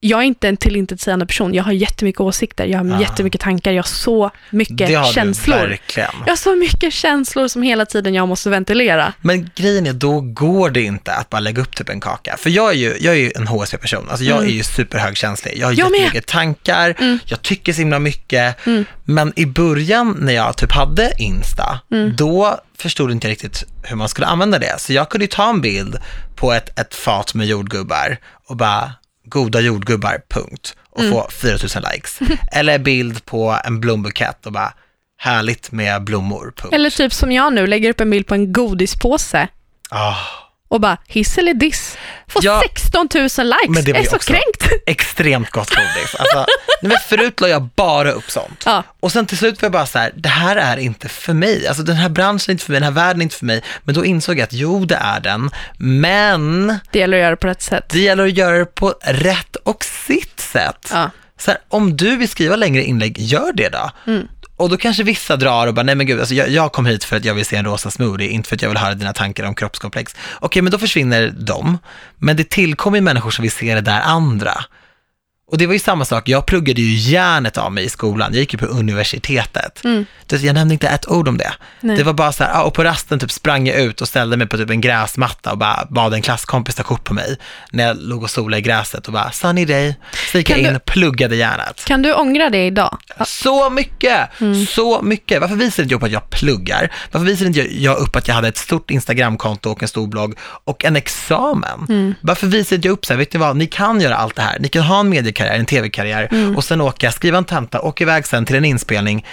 [0.04, 1.54] jag är inte en tillintetsägande person.
[1.54, 3.02] Jag har jättemycket åsikter, jag har Ah.
[3.02, 5.58] jättemycket tankar, jag har så mycket Det har känslor.
[5.58, 6.10] du verkligen.
[6.26, 9.14] Jag har så mycket känslor som hela tiden jag måste ventilera.
[9.22, 12.38] Men grejen är, då går det inte att bara lägga upp typ en kaka.
[12.38, 14.50] För jag är ju, jag är ju en HSV-person, alltså jag Mm.
[14.50, 15.54] är ju superhögkänslig.
[15.58, 16.00] Jag har Jag med.
[16.00, 17.20] jättemycket tankar, Mm.
[17.26, 18.68] jag tycker så himla mycket.
[18.68, 18.86] Mm.
[19.04, 22.16] Men i början när jag typ hade Insta, Mm.
[22.16, 24.76] då förstod inte riktigt hur man skulle använda det.
[24.80, 25.98] Så jag kunde ju ta en bild
[26.36, 28.92] på ett, ett fat med jordgubbar och bara,
[29.26, 30.76] goda jordgubbar, punkt.
[30.90, 31.12] Och Mm.
[31.12, 32.20] få 4000 likes.
[32.52, 34.74] Eller bild på en blombukett och bara,
[35.18, 36.74] härligt med blommor, punkt.
[36.74, 39.48] Eller typ som jag nu, lägger upp en bild på en godispåse
[39.90, 40.16] Ah.
[40.74, 41.98] Och bara hiss eller diss.
[42.28, 42.62] Får Ja.
[42.74, 43.40] 16 000 likes.
[43.70, 44.68] Men det var är så kränkt.
[44.86, 46.16] extremt gott godis.
[46.20, 46.46] Alltså,
[46.82, 48.64] men förut la jag bara upp sånt.
[48.66, 48.84] Ja.
[49.00, 51.68] Och sen till slut var jag bara så här, det här är inte för mig.
[51.68, 53.64] Alltså den här branschen är inte för mig, den här världen är inte för mig.
[53.84, 55.50] Men då insåg jag att jo, det är den.
[55.78, 57.90] Men Det gäller att göra det på rätt sätt.
[57.90, 60.90] det gäller att göra det på rätt och sitt sätt.
[60.92, 61.10] Ja.
[61.40, 63.92] Så här, om du vill skriva längre inlägg, gör det då.
[64.08, 64.28] Mm.
[64.64, 67.04] Och då kanske vissa drar och bara, nej men gud, alltså jag, jag kom hit
[67.04, 69.14] för att jag vill se en rosa smoothie, inte för att jag vill höra dina
[69.14, 70.16] tankar om kroppskomplex.
[70.40, 71.78] Okej, men då försvinner de.
[72.18, 74.66] Men det tillkommer ju människor som vill se det där andra.
[75.54, 78.40] Och det var ju samma sak, jag pluggade ju hjärnet av mig i skolan, jag
[78.40, 79.84] gick ju på universitetet.
[79.84, 80.06] Mm.
[80.30, 81.54] Jag nämnde inte ett ord om det.
[81.82, 81.98] Nej.
[81.98, 84.48] Det var bara så här, och på rasten typ sprang jag ut och ställde mig
[84.48, 87.38] på typ en gräsmatta och bara bad en klasskompis ta kort på mig
[87.72, 89.96] när jag låg och solade i gräset och bara, sunny day.
[90.32, 91.86] Så gick jag in du- pluggade hjärnet.
[91.86, 92.98] Kan du ångra det idag?
[93.26, 94.66] Så mycket, Mm.
[94.66, 95.42] så mycket.
[95.42, 96.92] Varför visar inte jag upp att jag pluggar?
[97.12, 100.36] Varför visar inte jag upp att jag hade ett stort Instagramkonto och en stor blogg
[100.64, 101.86] och en examen?
[101.90, 102.16] Mm.
[102.22, 104.42] Varför visar inte jag upp så här, vet ni vad, ni kan göra allt det
[104.42, 104.60] här.
[104.60, 105.10] Ni kan ha en
[105.44, 106.56] mediekarriär, en tv-karriär Mm.
[106.56, 109.26] och sen åka, skriva en tenta, åka iväg sen till en inspelning.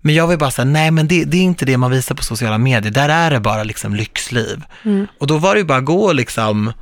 [0.00, 2.22] Men jag vill bara säga, nej men det, det är inte det man visar på
[2.22, 4.62] sociala medier, där är det bara liksom lyxliv.
[4.84, 5.06] Mm.
[5.20, 6.72] Och då var det ju bara att gå och liksom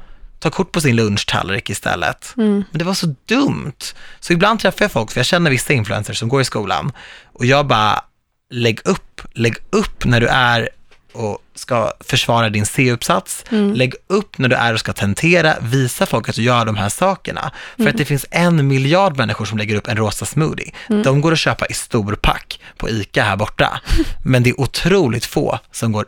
[0.41, 2.35] ta kort på sin lunchtallrik istället.
[2.37, 2.65] Mm.
[2.71, 3.95] Men det var så dumt.
[4.21, 6.93] Så ibland träffar jag folk, för jag känner vissa influencers som går i skolan,
[7.33, 8.05] och jag bara,
[8.51, 10.69] lägg upp, lägg upp när du är
[11.15, 13.75] och ska försvara din C-uppsats, Mm.
[13.75, 16.89] lägg upp när du är och ska tentera, visa folk att du gör de här
[16.89, 17.51] sakerna.
[17.77, 17.91] För Mm.
[17.91, 20.73] att det finns en miljard människor som lägger upp en rosa smoothie.
[20.91, 21.03] Mm.
[21.03, 23.81] De går att köpa i storpack på ICA här borta.
[24.25, 26.07] Men det är otroligt få som går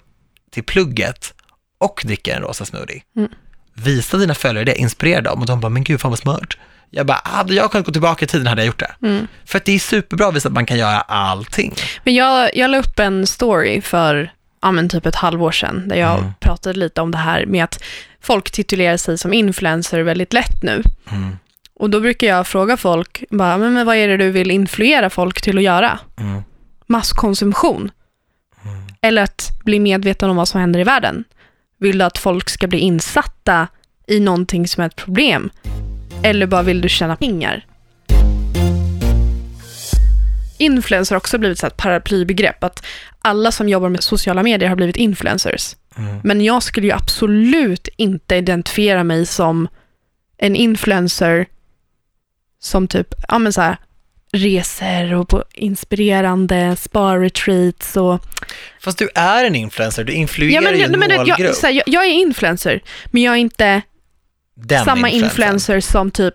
[0.52, 1.34] till plugget
[1.80, 3.02] och dricker en rosa smoothie.
[3.16, 3.30] Mm.
[3.74, 6.54] Visa dina följare det, inspirera dem och de bara, men gud fan vad smart.
[6.90, 8.94] Jag bara, hade jag kunnat gå tillbaka i tiden hade jag gjort det.
[9.02, 9.26] Mm.
[9.44, 11.74] För att det är superbra att visa att man kan göra allting.
[12.04, 14.32] Men jag, jag la upp en story för
[14.66, 16.30] ja, men typ ett halvår sedan, där jag Mm.
[16.40, 17.82] pratade lite om det här med att
[18.20, 20.82] folk titulerar sig som influencer väldigt lätt nu.
[21.10, 21.36] Mm.
[21.78, 25.10] Och då brukar jag fråga folk, bara, men, men vad är det du vill influera
[25.10, 25.98] folk till att göra?
[26.20, 26.42] Mm.
[26.86, 27.90] Masskonsumtion?
[29.00, 31.24] Eller att bli medveten om vad som händer i världen?
[31.78, 33.68] Vill du att folk ska bli insatta
[34.06, 35.50] i någonting som är ett problem?
[36.22, 37.66] Eller bara vill du tjäna pengar?
[40.58, 42.84] Influencer har också blivit så ett paraplybegrepp, att
[43.18, 45.76] alla som jobbar med sociala medier har blivit influencers.
[45.98, 46.20] Mm.
[46.24, 49.68] Men jag skulle ju absolut inte identifiera mig som
[50.38, 51.46] en influencer
[52.58, 53.76] som typ, ja men så här,
[54.32, 58.20] reser och på inspirerande spa-retreats och...
[58.80, 61.38] Fast du är en influencer, du influerar Ja, men, ju en men, målgrupp.
[61.38, 63.82] jag, här, jag, jag är influencer, men jag är inte
[64.54, 65.24] Den samma influencern.
[65.24, 66.34] influencer som typ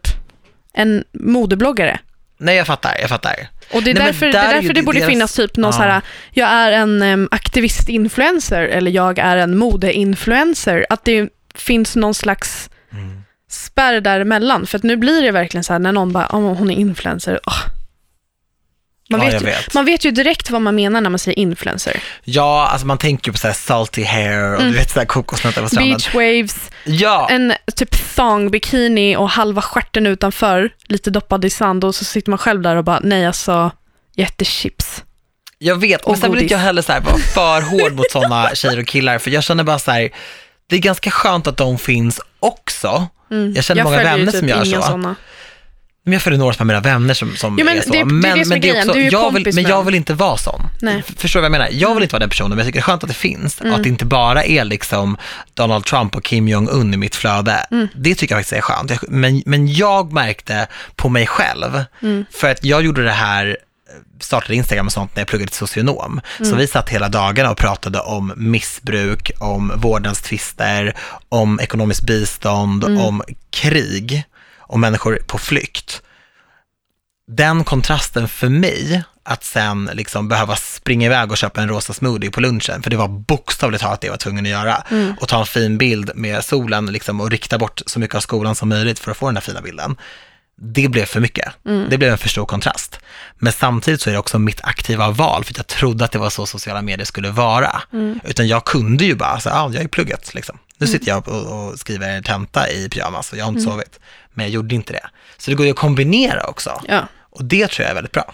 [0.73, 1.99] en modebloggare.
[2.41, 3.35] Nej, jag fattar, jag fattar.
[3.73, 5.57] Och det är Nej, därför, det, där är är därför det borde deras- finnas typ
[5.57, 5.77] någon Ja.
[5.77, 6.01] så här,
[6.31, 10.85] jag är en um, aktivist-influencer eller jag är en mode-influencer.
[10.89, 13.21] Att det finns någon slags Mm.
[13.49, 14.65] spärr däremellan.
[14.67, 17.39] För att nu blir det verkligen så här när någon bara, oh, hon är influencer.
[17.47, 17.53] åh.
[19.11, 19.73] Man, ja, vet jag ju, vet.
[19.73, 21.99] man vet ju direkt vad man menar när man säger influencer.
[22.23, 24.71] Ja, alltså man tänker på så salty hair och Mm.
[24.71, 25.91] du vet så här kokosnötter på stranden.
[25.93, 31.95] Beach waves, Ja, en typ thong-bikini och halva stjärten utanför, lite doppad i sand och
[31.95, 33.71] så sitter man själv där och bara, nej alltså,
[34.15, 35.03] jättechips.
[35.57, 38.11] Jag vet, men Och sen vill inte jag heller så här vara för hård mot
[38.11, 40.09] sådana tjejer och killar, för jag känner bara så här,
[40.69, 43.07] det är ganska skönt att de finns också.
[43.31, 43.53] Mm.
[43.55, 44.87] Jag känner många följer ju vänner typ som gör så.
[44.87, 45.15] Såna.
[46.03, 47.91] Men jag följer några av mina vänner som, som Jo, men är så.
[47.91, 48.87] det- det är det som är grejen.
[48.87, 50.61] Du är jag vill, men jag vill inte vara sån.
[50.81, 51.03] Nej.
[51.17, 51.69] Förstår du vad jag menar?
[51.71, 53.61] Jag vill inte vara den personen, men jag tycker det är skönt att det finns.
[53.61, 55.17] Och att det inte bara är liksom
[55.53, 57.65] Donald Trump och Kim Jong-Un i mitt flöde.
[57.95, 58.91] Det tycker jag faktiskt är skönt.
[59.09, 61.83] Men, men jag märkte på mig själv,
[62.31, 63.57] för att jag gjorde det här
[64.19, 66.21] startade Instagram och sånt när jag pluggade till socionom.
[66.37, 70.93] Så vi satt hela dagarna och pratade om missbruk, om vårdnadstvister,
[71.29, 74.23] om ekonomiskt bistånd, om krig,
[74.71, 76.01] om människor på flykt.
[77.27, 82.31] Den kontrasten för mig, att sen liksom behöva springa iväg och köpa en rosa smoothie
[82.31, 84.83] på lunchen, för det var bokstavligt talat det jag var tvungen att göra,
[85.19, 88.55] och ta en fin bild med solen liksom, och rikta bort så mycket av skolan
[88.55, 89.95] som möjligt för att få den här fina bilden
[90.63, 91.53] det blev för mycket.
[91.89, 92.99] Det blev en för stor kontrast.
[93.37, 96.29] Men samtidigt så är det också mitt aktiva val, för jag trodde att det var
[96.29, 97.81] så sociala medier skulle vara.
[98.23, 100.57] Utan jag kunde ju bara, så, ah, jag är i plugget, liksom.
[100.81, 103.99] Nu sitter jag och, och skriver en tenta i pyjamas och jag har inte sovit.
[104.33, 105.09] Men jag gjorde inte det.
[105.37, 106.81] Så det går ju att kombinera också.
[106.87, 107.07] Ja.
[107.29, 108.33] Och det tror jag är väldigt bra.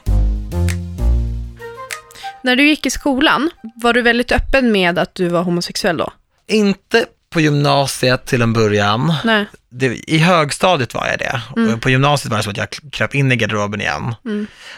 [2.44, 6.14] När du gick i skolan, var du väldigt öppen med att du var homosexuell då?
[6.48, 9.14] Inte på gymnasiet till en början.
[9.24, 9.46] Nej.
[9.80, 11.42] Det, i högstadiet var jag det.
[11.76, 14.16] Och på gymnasiet var det så att jag kröp in i garderoben igen.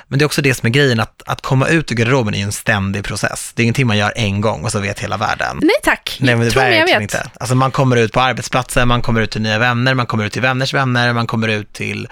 [0.08, 2.44] Men det är också det som är grejen, att, att komma ut ur garderoben är
[2.44, 3.52] en ständig process.
[3.56, 5.60] Det är ingenting man gör en gång och så vet hela världen.
[5.62, 7.14] Nej tack, Nej, men det tror jag verkligen vet.
[7.14, 7.30] inte.
[7.40, 10.34] Alltså man kommer ut på arbetsplatser, man kommer ut till nya vänner, man kommer ut
[10.34, 12.08] till vänners vänner, man kommer ut till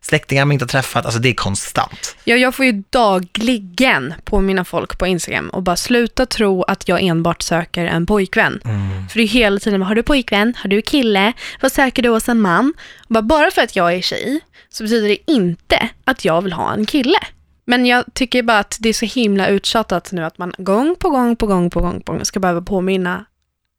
[0.00, 1.04] släktingar man inte har träffat.
[1.04, 2.16] Alltså det är konstant.
[2.24, 6.88] Ja, jag får ju dagligen på mina folk på Instagram och bara sluta tro att
[6.88, 8.60] jag enbart söker en pojkvän.
[8.64, 9.08] Mm.
[9.08, 10.54] För det är hela tiden, har du pojkvän?
[10.56, 11.32] Har du kille?
[11.60, 12.74] Vad söker du hos en man?
[13.08, 16.52] Och bara, bara för att jag är tjej så betyder det inte att jag vill
[16.52, 17.18] ha en kille.
[17.64, 21.10] Men jag tycker bara att det är så himla uttjatat nu att man gång på
[21.10, 23.24] gång på gång på gång på gång ska behöva påminna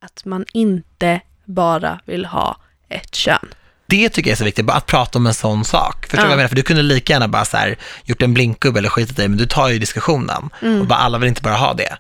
[0.02, 2.58] att man inte bara vill ha
[2.90, 3.48] ett kön.
[3.90, 6.02] Det tycker jag är så viktigt, bara att prata om en sån sak.
[6.06, 6.24] Förstår du Ja.
[6.28, 6.48] vad jag menar?
[6.48, 9.28] För du kunde lika gärna bara så här, gjort en blinkgubbe eller skitit i det,
[9.30, 10.50] men du tar ju diskussionen.
[10.62, 10.82] Mm.
[10.82, 11.98] Och bara alla vill inte bara ha det.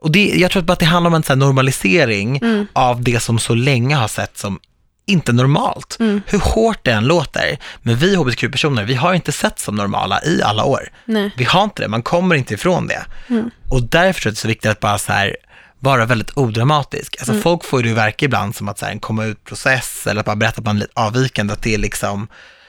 [0.00, 2.66] Och det, jag tror bara att det handlar om en så normalisering Mm.
[2.72, 4.58] av det som så länge har sett som
[5.06, 5.96] inte normalt.
[6.00, 6.22] Mm.
[6.26, 7.58] Hur hårt det än låter.
[7.82, 10.88] Men vi hbtq-personer, vi har inte sett som normala i alla år.
[11.04, 11.30] Nej.
[11.36, 13.04] Vi har inte det, man kommer inte ifrån det.
[13.28, 13.50] Mm.
[13.68, 15.36] Och därför tror jag att det är så viktigt att bara så här,
[15.78, 17.16] vara väldigt odramatisk.
[17.18, 17.42] Alltså Mm.
[17.42, 20.20] folk får ju det att verka ibland som att så här, en komma ut-process eller
[20.20, 22.28] att bara berätta att man är lite avvikande, att det är liksom,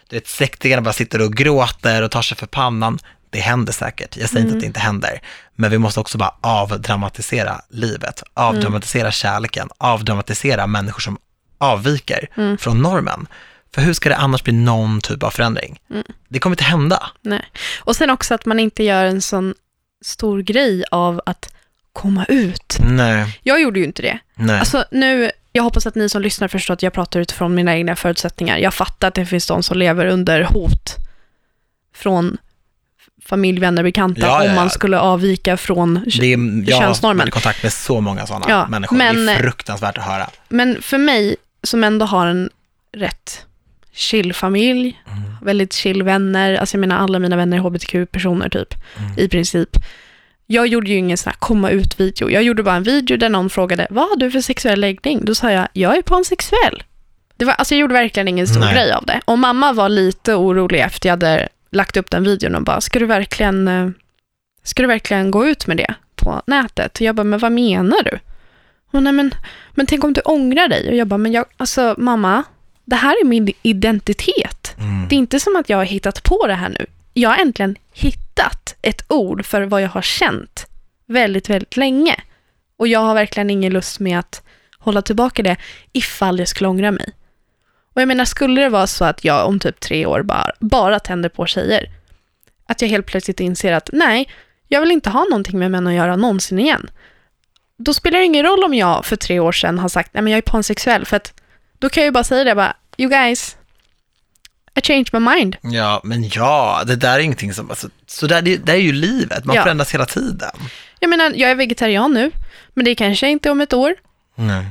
[0.10, 3.00] du vet, släktingarna bara sitter och gråter och tar sig för pannan.
[3.30, 5.22] Det händer säkert, jag säger inte att det inte händer.
[5.56, 11.18] Men vi måste också bara avdramatisera livet, avdramatisera kärleken, avdramatisera människor som
[11.58, 13.28] avviker från normen.
[13.76, 15.80] För hur ska det annars bli någon typ av förändring?
[16.30, 17.10] Det kommer inte hända.
[17.22, 17.46] Nej.
[17.80, 19.54] Och sen också att man inte gör en sån
[20.06, 21.54] stor grej av att
[21.94, 22.78] komma ut.
[22.80, 24.20] Nej, Jag gjorde ju inte det.
[24.36, 24.60] nej.
[24.60, 27.96] Alltså nu, jag hoppas att ni som lyssnar förstår att jag pratar utifrån mina egna
[27.96, 28.58] förutsättningar.
[28.58, 30.96] Jag fattar att det finns de som lever under hot
[31.96, 32.38] från
[33.26, 35.94] familj, vänner, bekanta Ja, ja, om man skulle avvika från...
[36.20, 37.18] Det är, jag har könsnormen.
[37.18, 38.98] varit i kontakt med så många sådana Ja, människor.
[38.98, 40.30] men- det är fruktansvärt att höra.
[40.50, 42.50] Men för mig, som ändå har en
[42.98, 43.46] rätt
[43.94, 45.22] chill familj, Mm.
[45.42, 49.20] väldigt chill vänner, alltså jag menar alla mina vänner är hbtq-personer typ, Mm.
[49.20, 49.70] i princip.
[50.52, 52.30] Jag gjorde ju ingen sån här komma ut-video.
[52.30, 55.26] Jag gjorde bara en video där någon frågade, vad har du för sexuell läggning?
[55.26, 56.84] Då sa jag, jag är pansexuell.
[57.38, 58.74] Det var, alltså jag gjorde verkligen ingen stor Nej.
[58.74, 59.22] grej av det.
[59.26, 63.00] Och mamma var lite orolig efter jag hade lagt upp den videon och bara, ska
[63.00, 63.90] du verkligen, eh,
[64.64, 66.96] ska du verkligen gå ut med det på nätet?
[66.96, 68.20] Och jag bara, men vad menar du?
[68.92, 69.32] Hon, nej men,
[69.72, 70.90] men tänk om du ångrar dig?
[70.90, 72.44] Och jag bara, men jag, alltså mamma,
[72.86, 74.76] det här är min identitet.
[74.78, 75.08] Mm.
[75.10, 76.86] Det är inte som att jag har hittat på det här nu.
[77.14, 78.29] Jag har äntligen hittat
[78.82, 80.66] ett ord för vad jag har känt
[81.06, 82.16] väldigt, väldigt länge.
[82.78, 84.42] Och jag har verkligen ingen lust med att
[84.78, 85.58] hålla tillbaka det
[85.94, 87.14] ifall jag skulle ångra mig.
[87.94, 91.00] Och jag menar, skulle det vara så att jag om typ tre år bara, bara
[91.00, 91.90] tänder på tjejer,
[92.66, 94.30] att jag helt plötsligt inser att nej,
[94.68, 96.90] jag vill inte ha någonting med män att göra någonsin igen.
[97.78, 100.32] Då spelar det ingen roll om jag för tre år sedan har sagt nej men
[100.32, 101.42] jag är pansexuell, för att
[101.80, 103.58] då kan jag ju bara säga det bara, you guys,
[104.80, 105.58] i changed my mind.
[105.62, 108.92] Ja, men ja, det där är ingenting som, alltså, så där, det, det är ju
[108.92, 109.64] livet, man Ja.
[109.64, 110.52] förändras hela tiden.
[111.00, 112.32] Jag menar, jag är vegetarian nu,
[112.74, 113.96] men det kanske inte om ett år.
[114.36, 114.66] Nej.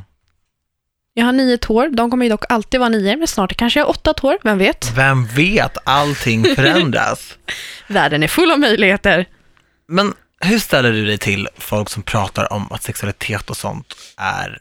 [1.14, 3.84] Jag har nio tår, de kommer ju dock alltid vara nio, men snart kanske jag
[3.86, 4.90] har åtta tår, vem vet?
[4.96, 7.38] Vem vet, allting förändras.
[7.86, 9.26] Världen är full av möjligheter.
[9.88, 14.58] Men hur ställer du dig till folk som pratar om att sexualitet och sånt är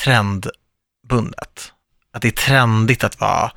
[0.00, 1.72] trendbundet?
[2.12, 3.52] Att det är trendigt att vara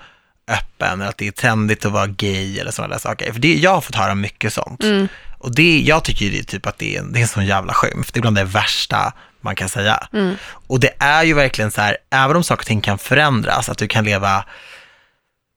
[0.48, 3.34] öppen, eller att det är trendigt att vara gay eller sådana där saker.
[3.34, 4.84] För det, jag har fått höra mycket sånt.
[4.84, 5.08] Mm.
[5.38, 8.12] Och det, jag tycker ju typ att det är, det är en sån jävla skymf.
[8.12, 10.08] Det är bland det värsta man kan säga.
[10.14, 10.36] Mm.
[10.68, 13.78] Och det är ju verkligen så här, även om saker och ting kan förändras, att
[13.78, 14.46] du kan leva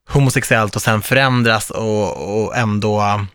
[0.08, 3.26] homosexuellt och sen förändras och, och ändå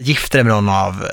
[0.00, 1.06] gifta dig med någon av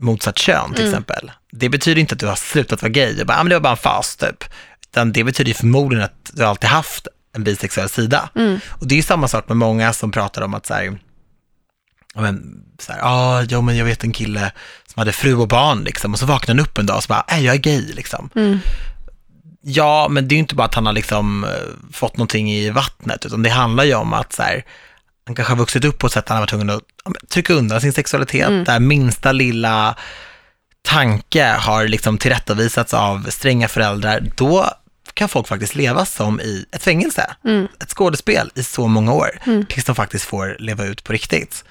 [0.00, 0.92] motsatt kön till Mm.
[0.94, 1.30] exempel.
[1.52, 3.60] Det betyder inte att du har slutat vara gay, och bara, ah, men det var
[3.60, 4.44] bara en fas typ.
[4.90, 8.28] Utan det betyder ju förmodligen att du alltid haft en bisexuell sida.
[8.34, 8.60] Mm.
[8.68, 10.98] Och det är ju samma sak med många som pratar om att så här,
[12.14, 14.52] men, så här, ah, jo, men jag vet en kille
[14.86, 17.08] som hade fru och barn liksom, och så vaknade han upp en dag och så
[17.08, 18.30] bara, äh, jag är gay liksom.
[18.34, 18.58] Mm.
[19.66, 21.50] Ja, men det är ju inte bara att han har liksom eh,
[21.92, 24.64] fått någonting i vattnet, utan det handlar ju om att så här,
[25.26, 26.82] han kanske har vuxit upp på ett sätt där han var tvungen att
[27.28, 28.64] trycka undan sin sexualitet, Mm.
[28.64, 29.96] där minsta lilla
[30.82, 34.70] tanke har liksom tillrättavisats av stränga föräldrar, då
[35.14, 37.68] kan folk faktiskt leva som i ett fängelse, Mm.
[37.82, 39.66] ett skådespel i så många år, Mm.
[39.66, 41.64] tills de faktiskt får leva ut på riktigt.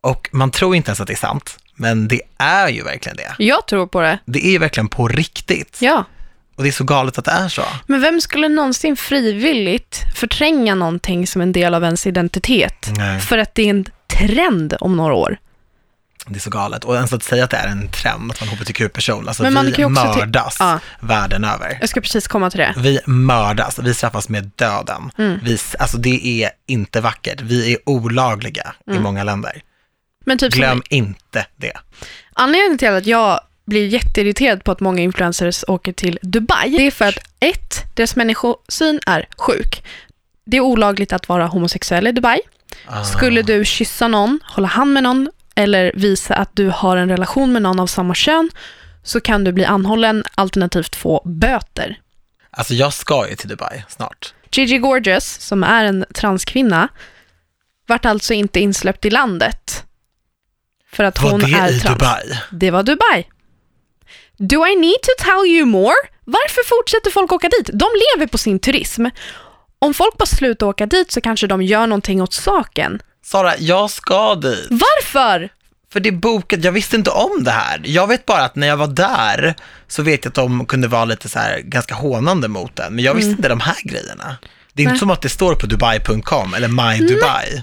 [0.00, 3.34] Och man tror inte ens att det är sant, men det är ju verkligen det.
[3.38, 4.18] Jag tror på det.
[4.24, 5.76] Det är ju verkligen på riktigt.
[5.80, 6.04] Ja.
[6.56, 7.62] Och det är så galet att det är så.
[7.86, 12.90] Men vem skulle någonsin frivilligt förtränga någonting som en del av ens identitet?
[12.96, 13.20] Nej.
[13.20, 15.38] För att det är en trend om några år.
[16.30, 16.84] Det är så galet.
[16.84, 19.72] Och ens att säga att det är en trend att vara en hbtq-person, alltså Men
[19.76, 20.78] vi mördas Ja.
[21.00, 21.78] världen över.
[21.80, 22.74] Jag ska precis komma till det.
[22.76, 25.10] Vi mördas, vi straffas med döden.
[25.18, 25.38] Mm.
[25.42, 27.40] Vi, alltså det är inte vackert.
[27.40, 29.02] Vi är olagliga i Mm.
[29.02, 29.62] många länder.
[30.26, 31.72] Men typ som- Glöm inte det.
[32.32, 36.90] Anledningen till att jag blir jätteirriterad på att många influencers åker till Dubai, det är
[36.90, 39.84] för att ett, deras människosyn är sjuk.
[40.46, 42.40] Det är olagligt att vara homosexuell i Dubai.
[42.86, 43.04] Ah.
[43.04, 47.52] Skulle du kyssa någon, hålla hand med någon eller visa att du har en relation
[47.52, 48.50] med någon av samma kön
[49.02, 52.00] så kan du bli anhållen alternativt få böter.
[52.50, 54.34] Alltså jag ska ju till Dubai snart.
[54.52, 56.88] Gigi Gorgeous, som är en transkvinna,
[57.86, 59.84] vart alltså inte insläppt i landet.
[60.92, 61.98] För att Var hon det är i trans.
[61.98, 62.38] Dubai?
[62.50, 63.24] Det var Dubai.
[64.36, 65.96] Do I need to tell you more?
[66.24, 67.70] Varför fortsätter folk åka dit?
[67.72, 69.06] De lever på sin turism.
[69.78, 73.00] Om folk bara slutar åka dit så kanske de gör någonting åt saken.
[73.28, 74.66] Sara, jag ska dit.
[74.70, 75.48] Varför?
[75.92, 77.80] För det är bokat, jag visste inte om det här.
[77.84, 79.54] Jag vet bara att när jag var där
[79.88, 82.94] så vet jag att de kunde vara lite så här ganska hånande mot den.
[82.94, 84.36] Men jag visste inte de här grejerna.
[84.72, 84.92] Det är Nej.
[84.92, 87.62] inte som att det står på dubai.com eller My Dubai.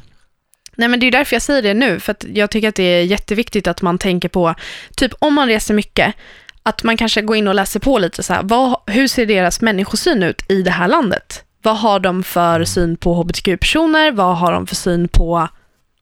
[0.76, 2.84] Nej men det är därför jag säger det nu, för att jag tycker att det
[2.84, 4.56] är jätteviktigt att man tänker på,
[4.96, 6.16] typ om man reser mycket,
[6.64, 9.62] att man kanske går in och läser på lite så här, vad, hur ser deras
[9.62, 11.45] människosyn ut i det här landet?
[11.66, 14.12] Vad har de för syn på hbtq-personer?
[14.12, 15.48] Vad har de för syn på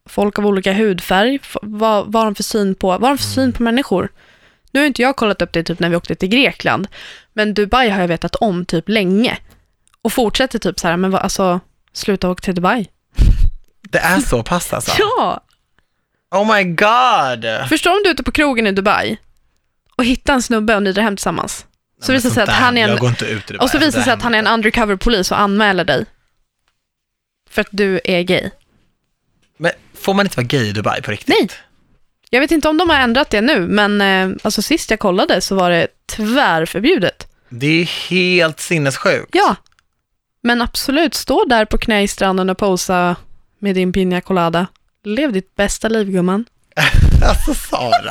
[0.05, 1.39] folk av olika hudfärg?
[1.61, 4.11] Vad, vad har de för syn på, vad har de för syn på människor?
[4.71, 6.87] Nu har inte jag kollat upp det typ när vi åkte till Grekland,
[7.33, 9.37] men Dubai har jag vetat om typ länge.
[10.01, 11.59] Och fortsätter typ så här, men vad, alltså,
[11.93, 12.87] sluta åka till Dubai.
[13.89, 14.91] Det är så pass alltså.
[14.99, 15.43] Ja!
[16.35, 17.69] Oh my god!
[17.69, 19.17] Förstår om du är ute på krogen i Dubai
[19.95, 21.65] och hittar en snubbe och ni drar hem tillsammans.
[22.03, 24.39] Så visar sig att där, han är en, och så visar sig att han är
[24.39, 26.05] en händer undercover polis och anmäler dig.
[27.49, 28.49] För att du är gay.
[29.57, 31.27] Men får man inte vara gay i Dubai på riktigt?
[31.39, 31.49] Nej.
[32.29, 35.41] Jag vet inte om de har ändrat det nu, men eh, alltså sist jag kollade
[35.41, 37.27] så var det tvärförbjudet.
[37.49, 39.29] Det är helt sinnessjukt.
[39.31, 39.55] Ja.
[40.41, 43.15] Men absolut, stå där på knä i stranden och posa
[43.59, 44.67] med din piña colada.
[45.03, 46.45] Lev ditt bästa liv gumman.
[47.23, 48.09] Alltså Sara.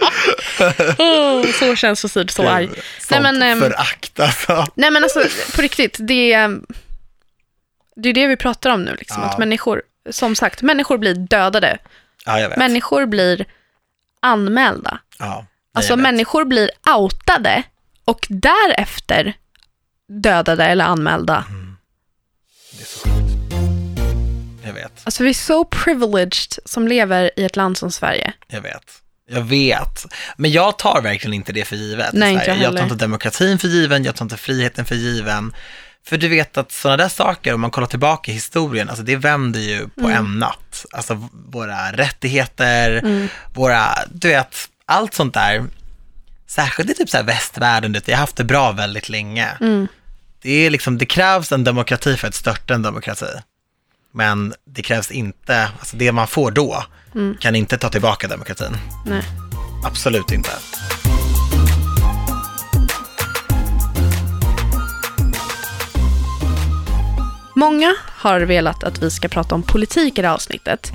[0.98, 2.66] Oh, så känns så så arg.
[2.66, 4.66] Sånt Nej, men, ehm, förakt alltså.
[4.74, 5.22] Nej men alltså
[5.56, 6.60] på riktigt, det är
[7.96, 8.94] det, är det vi pratar om nu.
[8.94, 9.28] Liksom, Ja.
[9.28, 11.78] Att människor, som sagt, människor blir dödade.
[12.24, 12.52] Ja.
[12.56, 13.44] Människor blir
[14.20, 14.98] anmälda.
[15.18, 17.62] ja, Alltså människor blir outade
[18.04, 19.34] och därefter
[20.08, 21.44] dödade eller anmälda.
[22.72, 23.20] Det är så sjukt.
[24.64, 28.32] Jag vet, Alltså vi är så privileged som lever i ett land som Sverige.
[28.46, 29.02] jag vet.
[29.32, 30.06] Jag vet.
[30.36, 32.12] Men jag tar verkligen inte det för givet.
[32.12, 35.54] Nej, inte jag jag tar inte demokratin för given, jag tar inte friheten för given.
[36.06, 39.16] För du vet att sådana där saker, om man kollar tillbaka i historien, alltså det
[39.16, 40.16] vänder ju på Mm.
[40.26, 40.84] en natt.
[40.92, 43.02] Alltså våra rättigheter,
[43.54, 45.64] våra, du vet, allt sånt där.
[46.46, 49.48] Särskilt i typ så här västvärlden, vi har haft det bra väldigt länge.
[49.60, 49.88] Mm.
[50.42, 53.26] Det, är liksom, det krävs en demokrati för att störta en demokrati.
[54.12, 56.84] Men det krävs inte, alltså det man får då
[57.14, 57.36] Mm.
[57.40, 58.76] kan inte ta tillbaka demokratin.
[59.06, 59.22] Nej.
[59.84, 60.50] Absolut inte.
[67.54, 70.92] Många har velat att vi ska prata om politik i det här avsnittet.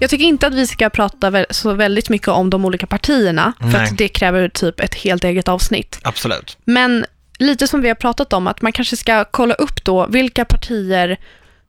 [0.00, 3.66] Jag tycker inte att vi ska prata så väldigt mycket om de olika partierna, för
[3.66, 3.84] Nej.
[3.84, 5.98] att det kräver typ ett helt eget avsnitt.
[6.02, 6.58] Absolut.
[6.64, 7.04] Men
[7.38, 11.18] lite som vi har pratat om, att man kanske ska kolla upp då vilka partier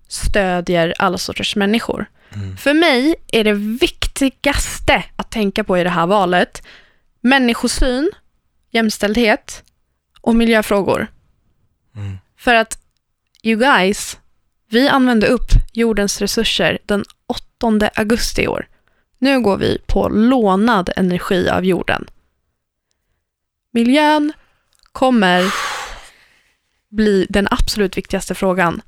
[0.09, 2.05] stödjer alla sorters människor.
[2.35, 2.57] Mm.
[2.57, 6.63] För mig är det viktigaste att tänka på i det här valet
[7.21, 8.11] människosyn,
[8.71, 9.63] jämställdhet
[10.21, 11.07] och miljöfrågor.
[11.95, 12.17] Mm.
[12.37, 12.79] För att,
[13.43, 14.17] you guys,
[14.69, 18.67] vi använde upp jordens resurser den 8 augusti i år.
[19.17, 22.07] Nu går vi på lånad energi av jorden.
[23.71, 24.33] Miljön
[24.91, 25.53] kommer
[26.89, 28.81] bli den absolut viktigaste frågan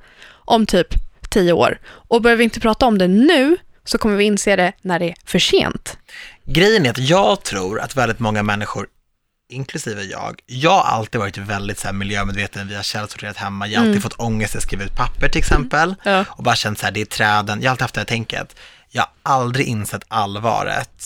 [0.45, 0.87] om typ
[1.31, 1.79] tio år.
[1.87, 5.05] Och börjar vi inte prata om det nu så kommer vi inse det när det
[5.09, 5.97] är för sent.
[6.45, 8.87] Grejen är att jag tror att väldigt många människor,
[9.49, 13.73] inklusive jag, jag har alltid varit väldigt så här miljömedveten, vi har källsorterat hemma, jag
[13.79, 14.01] har alltid Mm.
[14.01, 16.25] fått ångest att skriva ut papper till exempel, Ja.
[16.29, 18.55] och bara känt så här, det är träden, jag har alltid haft det här tänket.
[18.89, 21.03] Jag har aldrig insett allvaret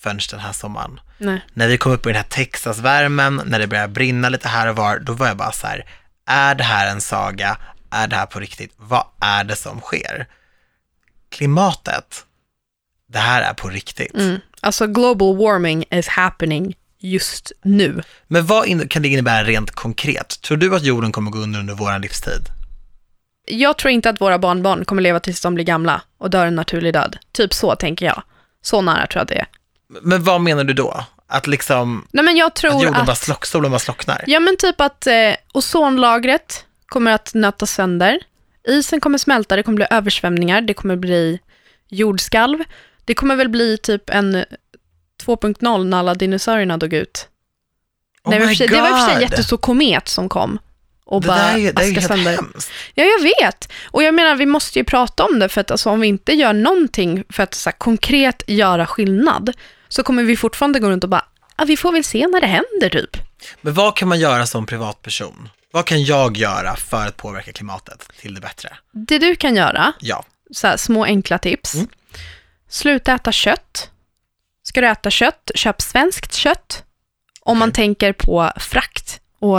[0.00, 1.00] förrän den här sommaren.
[1.18, 1.40] Nej.
[1.54, 4.76] När vi kom upp i den här Texasvärmen, när det började brinna lite här och
[4.76, 5.84] var, då var jag bara så här,
[6.26, 7.56] är det här en saga?
[7.92, 8.72] Är det här på riktigt?
[8.76, 10.28] Vad är det som sker?
[11.28, 12.24] Klimatet,
[13.06, 14.14] det här är på riktigt.
[14.14, 14.40] Mm.
[14.60, 18.02] Alltså global warming is happening just nu.
[18.28, 20.40] Men vad kan det innebära rent konkret?
[20.42, 22.42] Tror du att jorden kommer gå under under vår livstid?
[23.46, 26.56] Jag tror inte att våra barnbarn kommer leva tills de blir gamla och dör en
[26.56, 27.18] naturlig död.
[27.32, 28.22] Typ så tänker jag.
[28.62, 29.46] Så nära tror jag att det är.
[30.02, 31.04] Men vad menar du då?
[31.26, 33.06] Att liksom, Nej men jag att tror jorden att...
[33.06, 34.24] bara, slock, solen bara slocknar?
[34.26, 38.20] Ja men typ att eh, ozonlagret kommer att nötas sönder.
[38.68, 41.40] Isen kommer smälta, det kommer bli översvämningar, det kommer bli
[41.88, 42.58] jordskalv.
[43.04, 44.44] Det kommer väl bli typ en
[45.24, 47.28] 2.0 när alla dinosaurierna dog ut.
[48.24, 49.22] Oh Nej, för sig, det var i och för sig God.
[49.22, 50.58] jättestor komet som kom
[51.04, 52.36] och det bara där är, det är askade helt sönder.
[52.36, 52.70] hemskt.
[52.94, 53.72] Ja, jag vet.
[53.84, 56.32] Och jag menar, vi måste ju prata om det, för att alltså, om vi inte
[56.32, 59.52] gör någonting för att så här, konkret göra skillnad,
[59.88, 61.24] så kommer vi fortfarande gå runt och bara,
[61.56, 63.16] ah, vi får väl se när det händer typ.
[63.60, 65.48] Men vad kan man göra som privatperson?
[65.72, 68.76] Vad kan jag göra för att påverka klimatet till det bättre?
[68.92, 71.74] Det du kan göra, Ja, så här, små enkla tips.
[71.74, 71.88] Mm.
[72.68, 73.90] Sluta äta kött.
[74.62, 76.84] Ska du äta kött, köp svenskt kött.
[77.40, 77.74] Om man Okej.
[77.74, 79.58] tänker på frakt och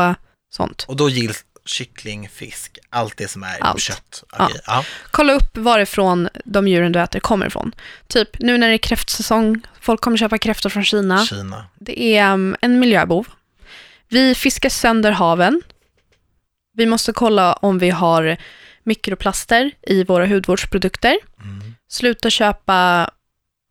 [0.50, 0.86] sånt.
[0.88, 3.82] och då gills kyckling, fisk, allt det som är Allt.
[3.82, 4.24] kött.
[4.38, 4.46] Ja.
[4.46, 4.86] Okej, ja.
[5.12, 7.76] Kolla upp varifrån de djuren du äter kommer ifrån.
[8.08, 11.26] Typ nu när det är kräftsäsong, folk kommer köpa kräftor från Kina.
[11.26, 11.66] Kina.
[11.80, 13.28] Det är um, en miljöbov.
[14.10, 15.62] Vi fiskar sönder haven.
[16.74, 18.38] Vi måste kolla om vi har
[18.84, 21.18] mikroplaster i våra hudvårdsprodukter.
[21.44, 21.76] Mm.
[21.90, 23.10] Sluta köpa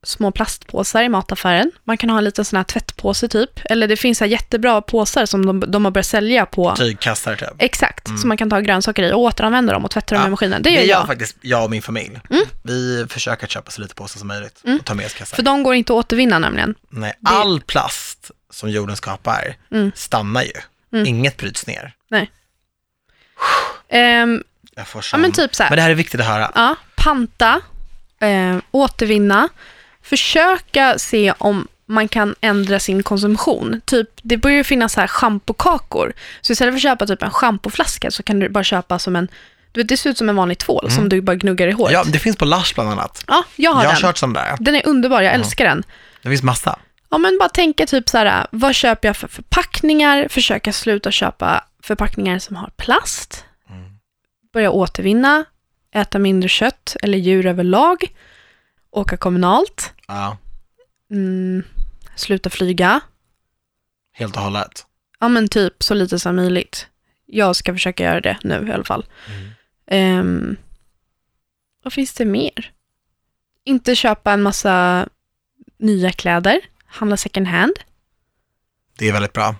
[0.05, 1.73] små plastpåsar i mataffären.
[1.85, 3.51] Man kan ha en liten sån här tvättpåse typ.
[3.65, 6.77] Eller det finns så jättebra påsar som de, de har börjat sälja på.
[6.77, 7.49] Tygkassar typ.
[7.59, 8.19] Exakt, Mm.
[8.19, 10.63] som man kan ta grönsaker i och återanvända dem och tvätta dem Ja, i maskinen.
[10.63, 11.07] Det Det gör gör jag.
[11.07, 12.21] faktiskt jag och min familj.
[12.31, 12.45] Mm.
[12.63, 14.79] Vi försöker köpa så lite påsar som möjligt Mm.
[14.79, 15.37] och ta med oss kassar.
[15.37, 16.75] För de går inte att återvinna nämligen.
[16.89, 19.93] Nej, det- all plast som jorden skapar Mm.
[19.95, 20.53] stannar ju.
[20.93, 21.07] Mm.
[21.07, 21.95] Inget bryts ner.
[23.88, 24.43] Ehm,
[24.74, 25.20] Jag får ja sån...
[25.20, 25.70] men typ så här.
[25.70, 26.51] Men det här är viktigt att höra.
[26.55, 27.61] Ja, panta,
[28.20, 29.49] eh, återvinna,
[30.03, 33.80] försöka se om man kan ändra sin konsumtion.
[33.84, 36.12] Typ, det börjar ju finnas så här schampokakor.
[36.40, 39.28] Så istället för att köpa typ en schampoflaska så kan du bara köpa som en,
[39.72, 41.95] du vet det ser ut som en vanlig tvål som du bara gnuggar i håret.
[41.95, 42.07] Mm.
[42.07, 43.24] Ja, det finns på Lush bland annat.
[43.28, 44.01] Ja, jag har jag har den.
[44.03, 44.57] kört sån där.
[44.61, 45.82] Den är underbar, jag älskar den.
[46.22, 46.78] Det finns massa.
[47.11, 50.28] Ja, men bara tänka typ så här, vad köper jag för förpackningar?
[50.30, 53.45] Försöka sluta köpa förpackningar som har plast.
[53.70, 53.99] Mm.
[54.53, 55.45] Börja återvinna,
[55.95, 58.05] äta mindre kött eller djur överlag.
[58.91, 59.93] Åka kommunalt.
[60.07, 60.37] Ja,
[61.11, 61.62] Mm,
[62.16, 63.01] sluta flyga.
[64.12, 64.87] helt och hållet.
[65.20, 66.89] Ja, men typ så lite som möjligt.
[67.26, 69.07] Jag ska försöka göra det nu i alla fall.
[69.28, 69.51] Mm.
[69.87, 70.57] Ehm,
[71.83, 72.72] vad finns det mer?
[73.64, 75.09] Inte köpa en massa
[75.78, 76.61] nya kläder.
[76.87, 77.72] Handla second hand.
[78.99, 79.57] Det är väldigt bra.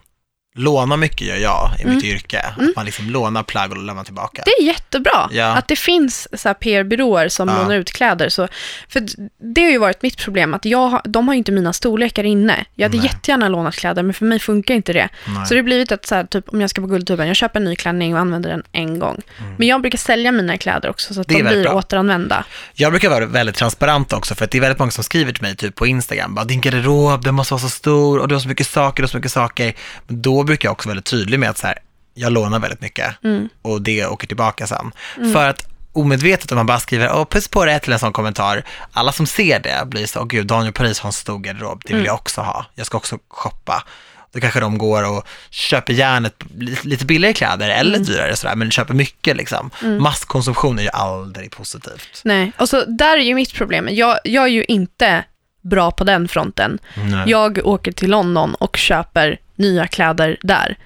[0.55, 2.17] Låna mycket gör jag i mitt Mm.
[2.17, 2.41] yrke.
[2.41, 2.73] Att Mm.
[2.77, 4.43] man liksom lånar plagg och lämnar tillbaka.
[4.45, 5.47] Det är jättebra Ja.
[5.47, 7.59] att det finns så PR-byråer som Ja.
[7.63, 8.29] lånar ut kläder.
[8.29, 8.49] Så,
[8.89, 9.07] för
[9.55, 12.65] det har ju varit mitt problem, att jag, de har inte mina storlekar inne.
[12.75, 13.07] Jag hade Nej.
[13.07, 15.09] jättegärna lånat kläder, men för mig funkar inte det.
[15.27, 15.47] Nej.
[15.47, 17.61] Så det har blivit att så här, typ, om jag ska på Guldtuben, jag köper
[17.61, 19.21] en ny klänning och använder den en gång.
[19.39, 19.55] Mm.
[19.59, 21.73] Men jag brukar sälja mina kläder också, så att de blir bra.
[21.75, 22.45] återanvända.
[22.75, 25.43] Jag brukar vara väldigt transparent också, för att det är väldigt många som skriver till
[25.43, 28.41] mig typ på Instagram, bara din garderob, den måste vara så stor och du har
[28.41, 29.75] så mycket saker, du har så mycket saker.
[30.07, 31.79] Men då brukar jag också vara väldigt tydlig med att så här,
[32.15, 33.49] jag lånar väldigt mycket Mm.
[33.63, 34.93] och det åker tillbaka sen.
[35.33, 38.63] För att omedvetet om man bara skriver, åh puss på dig till en sån kommentar,
[38.93, 41.89] alla som ser det blir så, åh gud, Daniel Paris har en stor garderob, det
[41.89, 42.07] vill Mm.
[42.07, 43.85] jag också ha, jag ska också shoppa.
[44.33, 46.35] Då kanske de går och köper järnet
[46.83, 48.07] lite billigare kläder eller Mm.
[48.07, 49.71] dyrare sådär, men köper mycket liksom.
[50.01, 52.21] Masskonsumtion är ju aldrig positivt.
[52.25, 53.89] Nej, och så där är ju mitt problem.
[53.91, 55.25] Jag, jag är ju inte
[55.63, 56.79] bra på den fronten.
[56.97, 57.25] Nej.
[57.31, 60.77] Jag åker till London och köper nya kläder där.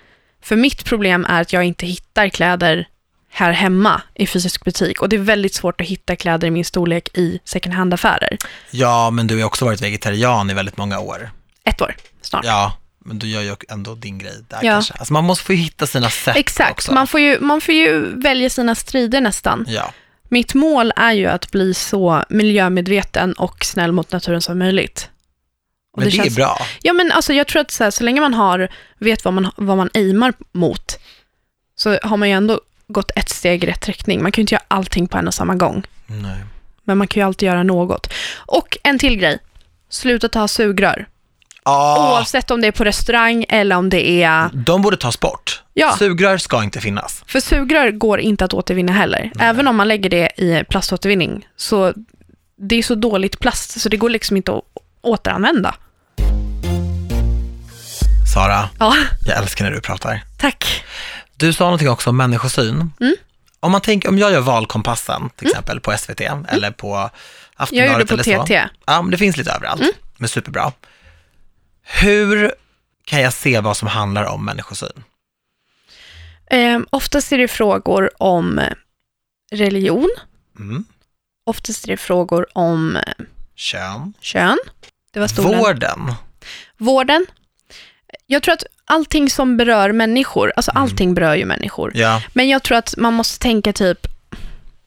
[0.43, 2.89] För mitt problem är att jag inte hittar kläder
[3.31, 6.65] här hemma i fysisk butik och det är väldigt svårt att hitta kläder i min
[6.65, 8.37] storlek i second hand-affärer.
[8.71, 11.31] Ja, men du har också varit vegetarian i väldigt många år.
[11.65, 12.45] Ett år snart.
[12.45, 12.73] Ja,
[13.05, 14.73] men du gör ju ändå din grej där Ja.
[14.73, 14.95] kanske.
[14.95, 16.93] Alltså man måste få hitta sina sätt Exakt, också.
[16.93, 19.65] man får, ju, man får ju välja sina strider nästan.
[19.69, 19.93] Ja,
[20.29, 25.11] Mitt mål är ju att bli så miljömedveten och snäll mot naturen som möjligt.
[25.93, 26.59] Och men det, är känns- bra.
[26.83, 28.69] Ja, men alltså, jag tror att så, här, så länge man har,
[28.99, 30.99] vet vad man, vad man aimar mot,
[31.77, 34.23] så har man ju ändå gått ett steg i rätt riktning.
[34.23, 36.39] Man kan ju inte göra allting på en och samma gång, Nej.
[36.85, 38.13] men man kan ju alltid göra något.
[38.37, 39.39] Och en till grej,
[39.89, 41.07] sluta ta sugrör.
[41.69, 44.51] Ah, Oavsett om det är på restaurang eller om det är...
[44.53, 45.63] de borde tas bort.
[45.75, 45.97] Ja.
[45.99, 47.23] Sugrör ska inte finnas.
[47.27, 49.33] För sugrör går inte att återvinna heller.
[49.41, 51.93] Även om man lägger det i plaståtervinning, så
[52.59, 54.63] det är så dåligt plast, så det går liksom inte att
[55.03, 55.75] återanvända.
[58.35, 58.95] Sara, Ja,
[59.27, 60.23] jag älskar när du pratar.
[60.39, 60.85] tack.
[61.37, 62.93] Du sa någonting också om människosyn.
[63.01, 63.15] Mm.
[63.61, 67.11] Om, man tänker, om jag gör Valkompassen, till exempel på SVT eller på Jag
[67.57, 68.45] Aftonbladet gjorde på eller så.
[68.45, 68.63] TT.
[68.87, 69.83] Ja, men det finns lite överallt,
[70.17, 70.73] men superbra.
[71.87, 72.53] Hur
[73.05, 75.05] kan jag se vad som handlar om människosyn?
[76.51, 78.61] Eh, oftast är det frågor om
[79.53, 80.11] religion,
[80.59, 80.85] Mm.
[81.45, 83.03] oftast är det frågor om eh,
[83.55, 84.13] Kön.
[84.21, 84.59] kön.
[85.13, 85.57] Det var.
[85.59, 86.13] Vården.
[86.77, 87.27] Vården.
[88.27, 91.93] Jag tror att allting som berör människor, alltså allting berör ju människor.
[91.95, 92.23] Ja.
[92.33, 94.07] Men jag tror att man måste tänka typ,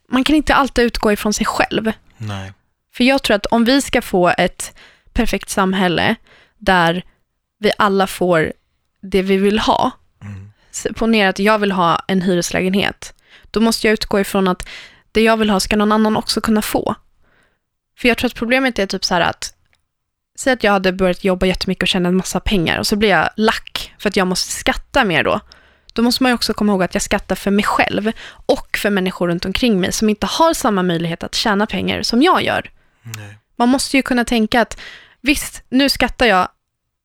[0.10, 1.92] man kan inte alltid utgå ifrån sig själv.
[2.18, 2.54] Nej.
[2.94, 4.74] För jag tror att om vi ska få ett
[5.14, 6.16] perfekt samhälle
[6.60, 7.04] där
[7.60, 8.54] vi alla får
[9.02, 9.92] det vi vill ha,
[10.22, 10.96] Mm.
[10.96, 13.14] Ponera att jag vill ha en hyreslägenhet,
[13.52, 14.68] då måste jag utgå ifrån att
[15.12, 16.96] det jag vill ha ska någon annan också kunna få.
[17.98, 19.54] För jag tror att problemet är typ så här att,
[20.40, 23.10] säg att jag hade börjat jobba jättemycket och tjäna en massa pengar och så blir
[23.10, 25.40] jag lack för att jag måste skatta mer då.
[25.94, 28.90] Då måste man ju också komma ihåg att jag skattar för mig själv och för
[28.90, 32.72] människor runt omkring mig som inte har samma möjlighet att tjäna pengar som jag gör.
[33.02, 33.38] Nej.
[33.56, 34.80] Man måste ju kunna tänka att
[35.22, 36.48] visst, nu skattar jag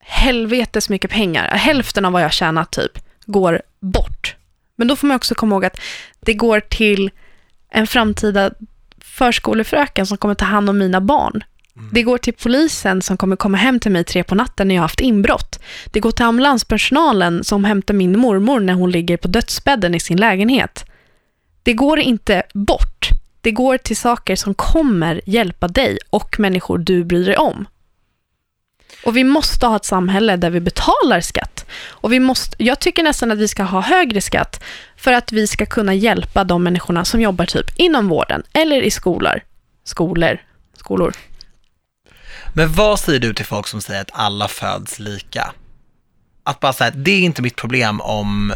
[0.00, 1.48] helvetes mycket pengar.
[1.48, 4.36] Hälften av vad jag tjänat typ går bort.
[4.76, 5.80] Men då får man också komma ihåg att
[6.20, 7.10] det går till
[7.70, 8.50] en framtida
[9.00, 11.44] förskolefröken som kommer ta hand om mina barn.
[11.92, 14.82] Det går till polisen som kommer komma hem till mig tre på natten när jag
[14.82, 15.60] har haft inbrott.
[15.86, 20.20] Det går till ambulanspersonalen som hämtar min mormor när hon ligger på dödsbädden i sin
[20.20, 20.84] lägenhet.
[21.62, 23.08] Det går inte bort.
[23.40, 27.66] Det går till saker som kommer hjälpa dig och människor du bryr dig om.
[29.04, 31.64] Och vi måste ha ett samhälle där vi betalar skatt.
[31.88, 34.62] Och vi måste, jag tycker nästan att vi ska ha högre skatt
[34.96, 38.90] för att vi ska kunna hjälpa de människorna som jobbar typ inom vården eller i
[38.90, 39.40] skolor.
[39.84, 40.38] Skolor.
[40.78, 41.12] Skolor.
[42.54, 45.52] Men vad säger du till folk som säger att alla föds lika?
[46.44, 48.52] Att bara säga det är inte mitt problem om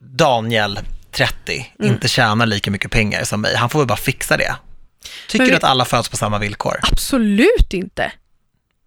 [0.00, 0.78] Daniel,
[1.10, 1.92] 30, Mm.
[1.94, 3.56] inte tjänar lika mycket pengar som mig.
[3.56, 4.56] Han får väl bara fixa det.
[5.28, 6.80] Tycker vi- du att alla föds på samma villkor?
[6.92, 8.12] Absolut inte.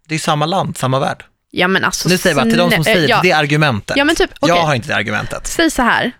[0.08, 1.24] Det är samma land, samma värld.
[1.50, 2.08] Ja men alltså.
[2.08, 3.20] Nu säger jag bara till de som säger ja.
[3.22, 3.96] det argumentet.
[3.96, 4.56] Ja men typ, okej.
[4.56, 5.46] Jag har inte det argumentet.
[5.46, 6.12] Säg så här.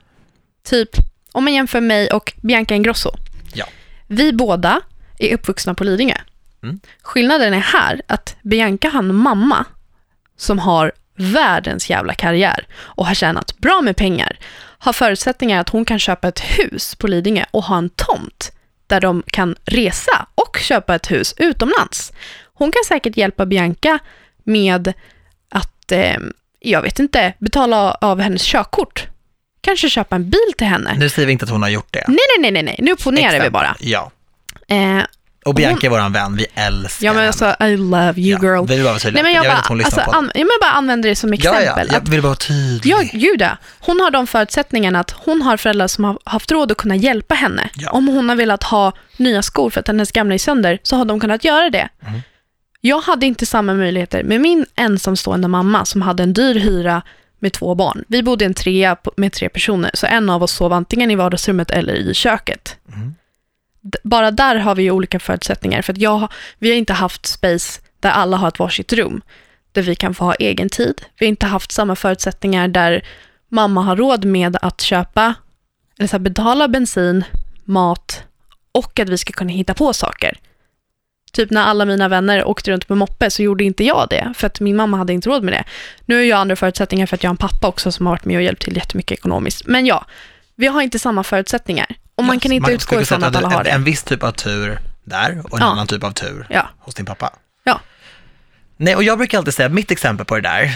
[0.64, 0.90] Typ,
[1.32, 3.10] om man jämför mig och Bianca Ingrosso.
[3.52, 3.66] Ja.
[4.06, 4.80] Vi båda
[5.18, 6.16] är uppvuxna på Lidingö.
[6.62, 6.80] Mm.
[7.02, 9.64] Skillnaden är här att Bianca har en mamma
[10.36, 14.38] som har världens jävla karriär och har tjänat bra med pengar.
[14.78, 18.52] Har förutsättningar att hon kan köpa ett hus på Lidingö och ha en tomt
[18.86, 22.12] där de kan resa och köpa ett hus utomlands.
[22.58, 23.98] Hon kan säkert hjälpa Bianca
[24.44, 24.92] med
[25.50, 26.16] att, eh,
[26.60, 29.06] jag vet inte, betala av hennes körkort.
[29.60, 30.94] Kanske köpa en bil till henne.
[30.98, 32.04] Nu säger vi inte att hon har gjort det.
[32.08, 33.76] Nej, nej, nej, nej, nu ponerar vi bara.
[33.80, 34.10] Ja.
[34.68, 34.98] Eh,
[35.44, 38.66] Och Bianca är våran vän, vi älskar ja, men alltså, I love you Ja, girl.
[38.66, 38.98] Vi vill bara.
[39.04, 41.16] Nej, men jag, jag bara, hon alltså, på an, ja, men jag bara använder det
[41.16, 41.86] som Ja, exempel.
[41.88, 42.92] ja, jag att, vill bara vara tydlig.
[42.92, 43.56] ja, gud ja.
[43.80, 47.34] Hon har de förutsättningarna att hon har föräldrar som har haft råd att kunna hjälpa
[47.34, 47.70] henne.
[47.74, 47.90] Ja.
[47.90, 51.04] Om hon har velat ha nya skor för att hennes gamla är sönder, så har
[51.04, 51.88] de kunnat göra det.
[52.06, 52.20] Mm.
[52.80, 57.02] Jag hade inte samma möjligheter med min ensamstående mamma som hade en dyr hyra
[57.38, 58.04] med två barn.
[58.08, 61.14] Vi bodde i en trea med tre personer, så en av oss sov antingen i
[61.14, 62.76] vardagsrummet eller i köket.
[62.94, 63.14] Mm.
[64.02, 68.10] Bara där har vi olika förutsättningar, för att jag, vi har inte haft space där
[68.10, 69.20] alla har ett varsitt rum,
[69.72, 71.02] där vi kan få ha egen tid.
[71.18, 73.04] Vi har inte haft samma förutsättningar där
[73.48, 75.34] mamma har råd med att köpa,
[75.98, 77.24] eller så betala bensin,
[77.64, 78.22] mat
[78.72, 80.38] och att vi ska kunna hitta på saker.
[81.32, 84.46] Typ när alla mina vänner åkte runt med moppe så gjorde inte jag det, för
[84.46, 85.64] att min mamma hade inte råd med det.
[86.06, 88.24] Nu har jag andra förutsättningar för att jag har en pappa också som har varit
[88.24, 89.66] med och hjälpt till jättemycket ekonomiskt.
[89.66, 90.04] Men ja,
[90.56, 91.86] vi har inte samma förutsättningar.
[92.14, 93.70] Och man kan inte utgå skulle ifrån att alla har en, det.
[93.70, 95.72] En viss typ av tur där och en Ja.
[95.72, 96.68] annan typ av tur Ja.
[96.78, 97.30] hos din pappa.
[97.64, 97.80] Ja.
[98.76, 100.70] Nej, och jag brukar alltid säga, mitt exempel på det där,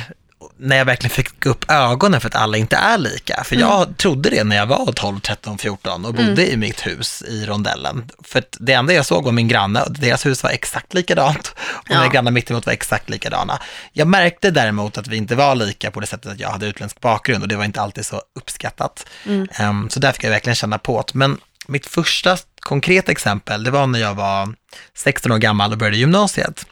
[0.56, 3.44] när jag verkligen fick upp ögonen för att alla inte är lika.
[3.44, 7.22] För jag trodde det när jag var 12, 13, 14 och bodde i mitt hus
[7.28, 8.10] i rondellen.
[8.24, 11.86] För det enda jag såg var min granne och deras hus var exakt likadant och
[11.88, 11.94] Ja.
[12.00, 13.58] mina grannar mittemot var exakt likadana.
[13.92, 17.00] Jag märkte däremot att vi inte var lika på det sättet att jag hade utländsk
[17.00, 19.06] bakgrund och det var inte alltid så uppskattat.
[19.52, 21.14] Ehm, så där fick jag verkligen känna på det.
[21.18, 24.54] Men mitt första konkreta exempel, det var när jag var
[24.96, 26.66] 16 år gammal och började gymnasiet.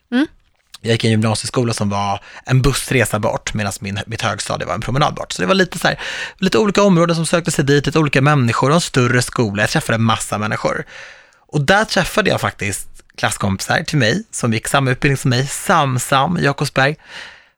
[0.80, 4.74] Jag gick i en gymnasieskola som var en bussresa bort, medan min, mitt högstadie var
[4.74, 5.32] en promenad bort.
[5.32, 6.00] Så det var lite, så här,
[6.38, 9.62] lite olika områden som sökte sig dit, lite olika människor och en större skola.
[9.62, 10.84] Jag träffade en massa människor.
[11.52, 16.38] Och där träffade jag faktiskt klasskompisar till mig, som gick samma utbildning som mig, Samsam
[16.38, 16.96] i Jakobsberg.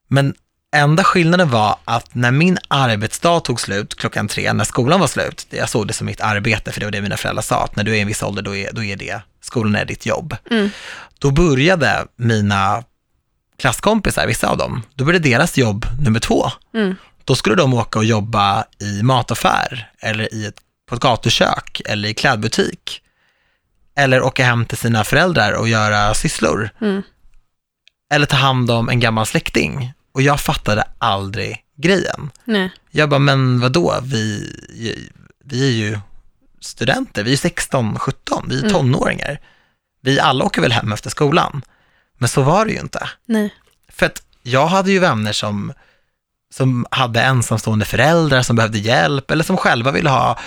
[0.08, 0.34] Men
[0.76, 5.46] enda skillnaden var att när min arbetsdag tog slut klockan tre, när skolan var slut,
[5.50, 7.84] jag såg det som mitt arbete, för det var det mina föräldrar sa, att när
[7.84, 10.36] du är i en viss ålder, då är, då är det, skolan är ditt jobb.
[11.18, 12.84] Då började mina
[13.58, 16.46] klasskompisar, vissa av dem, då började deras jobb nummer två.
[16.74, 16.96] Mm.
[17.24, 20.56] Då skulle de åka och jobba i mataffär, eller i ett,
[20.88, 23.02] på ett gatukök, eller i klädbutik.
[23.96, 26.70] Eller åka hem till sina föräldrar och göra sysslor.
[26.80, 27.02] Mm.
[28.14, 29.92] Eller ta hand om en gammal släkting.
[30.12, 32.30] Och jag fattade aldrig grejen.
[32.44, 32.70] Nej.
[32.90, 34.52] Jag bara, men vadå, vi,
[35.44, 35.98] vi är ju
[36.60, 38.72] studenter, vi är 16, 17, vi är Mm.
[38.72, 39.40] tonåringar.
[40.00, 41.62] Vi alla åker väl hem efter skolan.
[42.22, 43.08] Men så var det ju inte.
[43.26, 43.54] Nej.
[43.88, 45.72] För att jag hade ju vänner som,
[46.54, 50.38] som hade ensamstående föräldrar som behövde hjälp eller som själva ville ha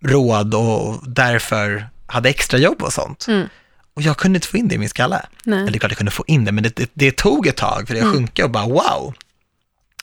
[0.00, 3.26] råd och därför hade extra jobb och sånt.
[3.28, 3.48] Mm.
[3.94, 5.26] Och jag kunde inte få in det i min skalle.
[5.44, 5.58] Nej.
[5.58, 7.56] Eller det är klart jag kunde få in det, men det, det, det tog ett
[7.56, 9.14] tag för det att sjunka och bara wow.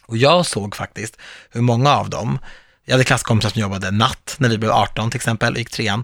[0.05, 1.17] Och jag såg faktiskt
[1.49, 2.39] hur många av dem,
[2.85, 6.03] jag hade klasskompisar som jobbade natt när vi blev 18 till exempel och gick trean.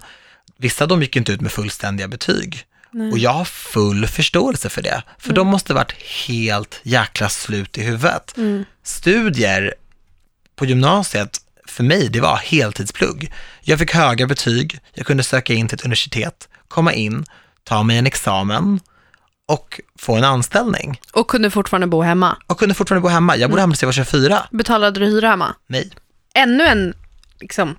[0.58, 2.66] Vissa av dem gick inte ut med fullständiga betyg.
[3.12, 5.92] Och jag har full förståelse för det, för de måste varit
[6.28, 8.36] helt jäkla slut i huvudet.
[8.84, 9.74] Studier
[10.56, 13.32] på gymnasiet, för mig, det var heltidsplugg.
[13.62, 17.26] Jag fick höga betyg, jag kunde söka in till ett universitet, komma in,
[17.64, 18.80] ta mig en examen
[19.48, 21.00] och få en anställning.
[21.14, 22.38] Och kunde fortfarande bo hemma.
[22.48, 23.38] Och kunde fortfarande bo hemma.
[23.38, 24.48] Jag bodde hemma tills jag var 24.
[24.52, 25.56] Betalade du hyra hemma?
[25.68, 25.92] Nej.
[26.36, 26.94] Ännu en
[27.40, 27.76] liksom,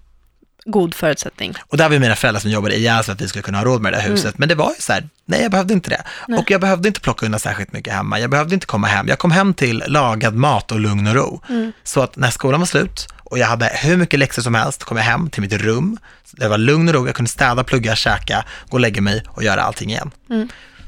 [0.65, 1.55] god förutsättning.
[1.69, 3.83] Och där var mina föräldrar som jobbade ihjäl för att vi skulle kunna ha råd
[3.83, 4.39] med det där huset.
[4.39, 6.03] Men det var ju så här, nej jag behövde inte det.
[6.39, 8.21] Och jag behövde inte plocka undan särskilt mycket hemma.
[8.21, 9.09] Jag behövde inte komma hem.
[9.09, 11.43] Jag kom hem till lagad mat och lugn och ro.
[11.85, 14.97] Så att när skolan var slut och jag hade hur mycket läxor som helst, kom
[14.97, 15.99] jag hem till mitt rum.
[16.33, 19.43] Det var lugn och ro, jag kunde städa, plugga, käka, gå och lägga mig och
[19.43, 20.11] göra allting igen.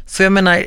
[0.07, 0.65] Så jag menar,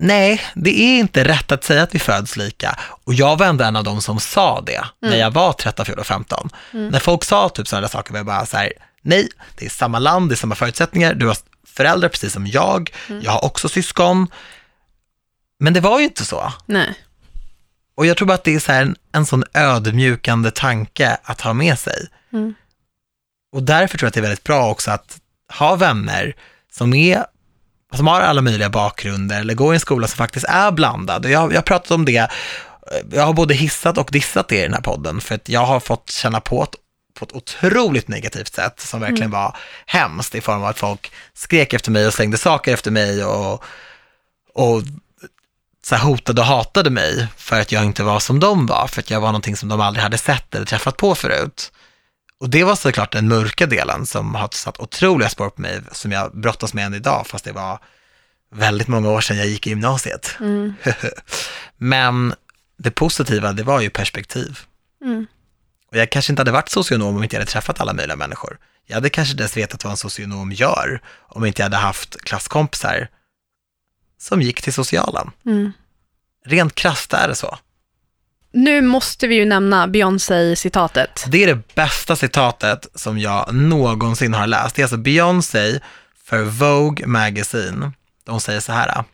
[0.00, 2.78] nej, det är inte rätt att säga att vi föds lika.
[3.04, 6.04] Och jag var ändå en av dem som sa det när jag var 13, 14,
[6.04, 6.50] 15.
[6.70, 8.72] När folk sa typ sådana där saker var jag bara så här,
[9.02, 11.36] nej, det är samma land, det är samma förutsättningar, du har
[11.66, 12.90] föräldrar precis som jag,
[13.22, 14.26] jag har också syskon.
[15.58, 16.52] Men det var ju inte så.
[16.66, 16.94] Nej.
[17.94, 21.52] Och jag tror bara att det är så en, en sån ödmjukande tanke att ha
[21.52, 22.06] med sig.
[22.32, 22.54] Mm.
[23.52, 25.20] Och därför tror jag att det är väldigt bra också att
[25.58, 26.36] ha vänner
[26.72, 27.24] som är
[27.96, 31.24] som har alla möjliga bakgrunder eller går i en skola som faktiskt är blandad.
[31.24, 32.30] Jag, jag har pratat om det,
[33.12, 35.80] jag har både hissat och dissat det i den här podden, för att jag har
[35.80, 36.74] fått känna på ett,
[37.18, 41.72] på ett otroligt negativt sätt som verkligen var hemskt i form av att folk skrek
[41.72, 43.64] efter mig och slängde saker efter mig och,
[44.54, 44.82] och
[45.82, 49.10] så hotade och hatade mig för att jag inte var som de var, för att
[49.10, 51.72] jag var någonting som de aldrig hade sett eller träffat på förut.
[52.40, 56.12] Och det var såklart den mörka delen som har satt otroliga spår på mig, som
[56.12, 57.78] jag brottas med än idag, fast det var
[58.54, 60.36] väldigt många år sedan jag gick i gymnasiet.
[60.40, 60.74] Mm.
[61.76, 62.34] Men
[62.76, 64.58] det positiva, det var ju perspektiv.
[65.04, 65.26] Mm.
[65.90, 68.58] Och jag kanske inte hade varit socionom om inte jag hade träffat alla möjliga människor.
[68.86, 72.20] Jag hade kanske inte ens vetat vad en socionom gör om inte jag hade haft
[72.20, 73.08] klasskompisar
[74.18, 75.30] som gick till socialen.
[75.46, 75.72] Mm.
[76.46, 77.58] Rent krasst är det så.
[78.52, 81.24] Nu måste vi ju nämna Beyoncé-citatet.
[81.28, 84.76] Det är det bästa citatet som jag någonsin har läst.
[84.76, 85.80] Det är alltså Beyoncé
[86.24, 87.92] för Vogue Magazine.
[88.24, 89.04] De säger så här.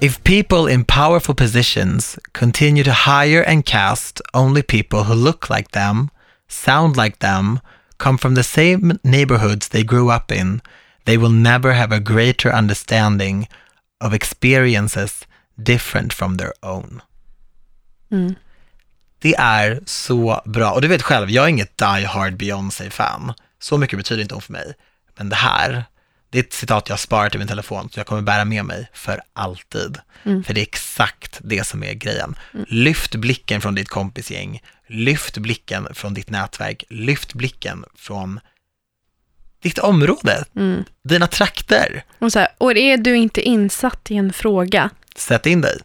[0.00, 5.70] If people in powerful positions continue to hire and cast only people who look like
[5.70, 6.08] them,
[6.48, 7.58] sound like them,
[7.96, 10.60] come from the same neighborhoods they grew up in,
[11.04, 13.48] they will never have a greater understanding
[14.04, 15.26] of experiences
[15.58, 17.02] different from their own.
[18.10, 18.34] Mm.
[19.18, 20.70] Det är så bra.
[20.72, 23.32] Och du vet själv, jag är inget die hard Beyoncé-fan.
[23.58, 24.74] Så mycket betyder inte hon för mig.
[25.18, 25.84] Men det här,
[26.30, 28.88] det är ett citat jag sparat i min telefon, så jag kommer bära med mig
[28.94, 29.98] för alltid.
[30.22, 32.34] För det är exakt det som är grejen.
[32.68, 38.40] Lyft blicken från ditt kompisgäng, lyft blicken från ditt nätverk, lyft blicken från
[39.62, 40.84] ditt område, Mm.
[41.04, 42.04] dina trakter.
[42.18, 45.78] Och, så här, och är du inte insatt i en fråga, Sätt in dig.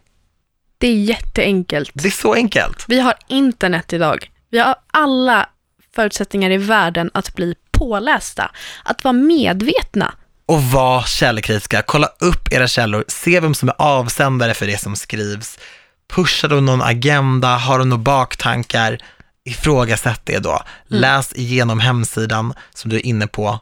[0.77, 1.91] Det är jätteenkelt.
[1.93, 2.85] Det är så enkelt.
[2.87, 4.31] Vi har internet idag.
[4.49, 5.49] Vi har alla
[5.95, 8.51] förutsättningar i världen att bli pålästa.
[8.83, 10.13] Att vara medvetna.
[10.45, 11.81] Och var källkritiska.
[11.81, 13.05] Kolla upp era källor.
[13.07, 15.59] Se vem som är avsändare för det som skrivs.
[16.07, 17.47] Pushar de någon agenda?
[17.47, 18.97] Har de några baktankar?
[19.45, 20.63] Ifrågasätt det då.
[20.87, 23.59] Läs igenom hemsidan som du är inne på.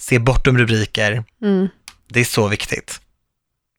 [0.00, 1.24] Se bortom rubriker.
[1.42, 1.68] Mm.
[2.08, 3.00] Det är så viktigt.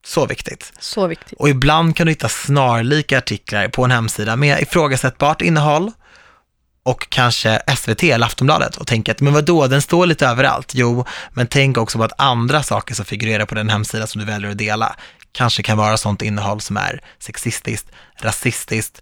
[0.05, 0.73] Så viktigt.
[0.79, 1.39] Så viktigt.
[1.39, 5.91] Och ibland kan du hitta snarlika artiklar på en hemsida med ifrågasättbart innehåll
[6.83, 10.71] och kanske SVT eller Aftonbladet och tänka att men vadå, den står lite överallt.
[10.75, 14.25] Jo, men tänk också på att andra saker som figurerar på den hemsida som du
[14.25, 14.95] väljer att dela
[15.31, 17.91] kanske kan vara sånt innehåll som är sexistiskt,
[18.21, 19.01] rasistiskt,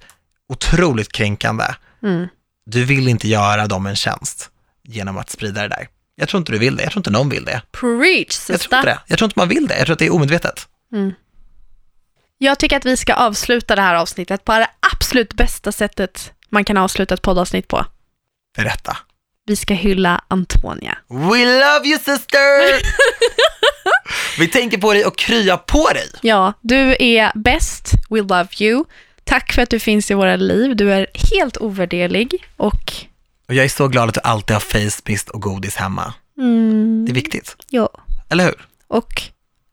[0.49, 1.65] otroligt kränkande.
[2.03, 2.27] Mm.
[2.65, 4.49] Du vill inte göra dem en tjänst
[4.83, 5.87] genom att sprida det där.
[6.15, 7.61] Jag tror inte du vill det, jag tror inte någon vill det.
[7.71, 8.99] Preach, Jag tror inte det.
[9.07, 10.67] Jag tror inte man vill det, jag tror att det är omedvetet.
[12.37, 16.63] Jag tycker att vi ska avsluta det här avsnittet på det absolut bästa sättet man
[16.65, 17.85] kan avsluta ett poddavsnitt på.
[18.57, 18.97] Berätta.
[19.45, 20.97] Vi ska hylla Antonia.
[21.07, 22.81] We love you sister!
[24.39, 26.09] Vi tänker på dig och krya på dig.
[26.21, 27.91] Ja, du är bäst.
[28.09, 28.83] We love you.
[29.23, 30.75] Tack för att du finns i våra liv.
[30.75, 32.93] Du är helt ovärderlig och
[33.47, 36.13] Och jag är så glad att du alltid har face mist och godis hemma.
[36.37, 37.89] mm, Det är viktigt, ja,
[38.29, 38.67] eller hur?
[38.87, 39.21] och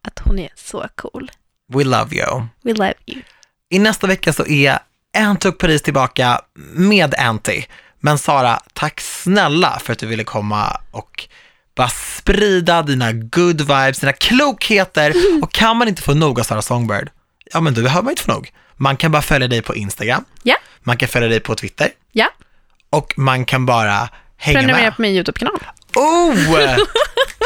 [0.04, 1.30] att hon är så cool.
[1.72, 2.42] We love you.
[2.62, 3.22] We love you.
[3.70, 4.78] I nästa vecka så är
[5.48, 6.40] och Paris tillbaka
[6.74, 7.62] med Anty.
[8.00, 11.28] Men Sara, tack snälla för att du ville komma och
[11.76, 15.12] bara sprida dina good vibes, dina klokheter.
[15.42, 17.10] Och kan man inte få nog av Sara Songbird,
[17.52, 18.50] ja men då behöver man inte få nog.
[18.76, 22.28] Man kan bara följa dig på Instagram, Ja, man kan följa dig på Twitter ja.
[22.90, 24.96] och man kan bara hänga Prenumerera med.
[24.96, 25.58] på min YouTube-kanal.
[25.96, 26.34] Oh!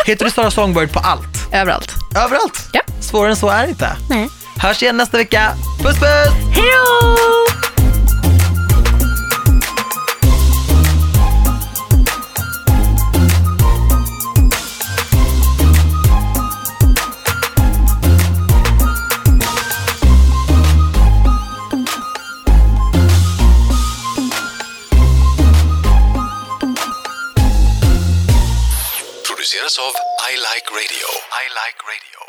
[0.07, 1.53] Heter du Sara Songbird på allt?
[1.53, 1.93] Överallt.
[2.17, 2.69] Överallt?
[2.73, 2.81] Ja.
[3.01, 3.97] Svårare än så är det inte.
[4.11, 4.29] Nej.
[4.57, 5.53] Hörs igen nästa vecka.
[5.83, 6.33] Puss puss!
[6.55, 7.78] Hej då!
[29.49, 29.93] Produceras av
[30.31, 31.09] I Like Radio.
[31.33, 32.28] I Like Radio.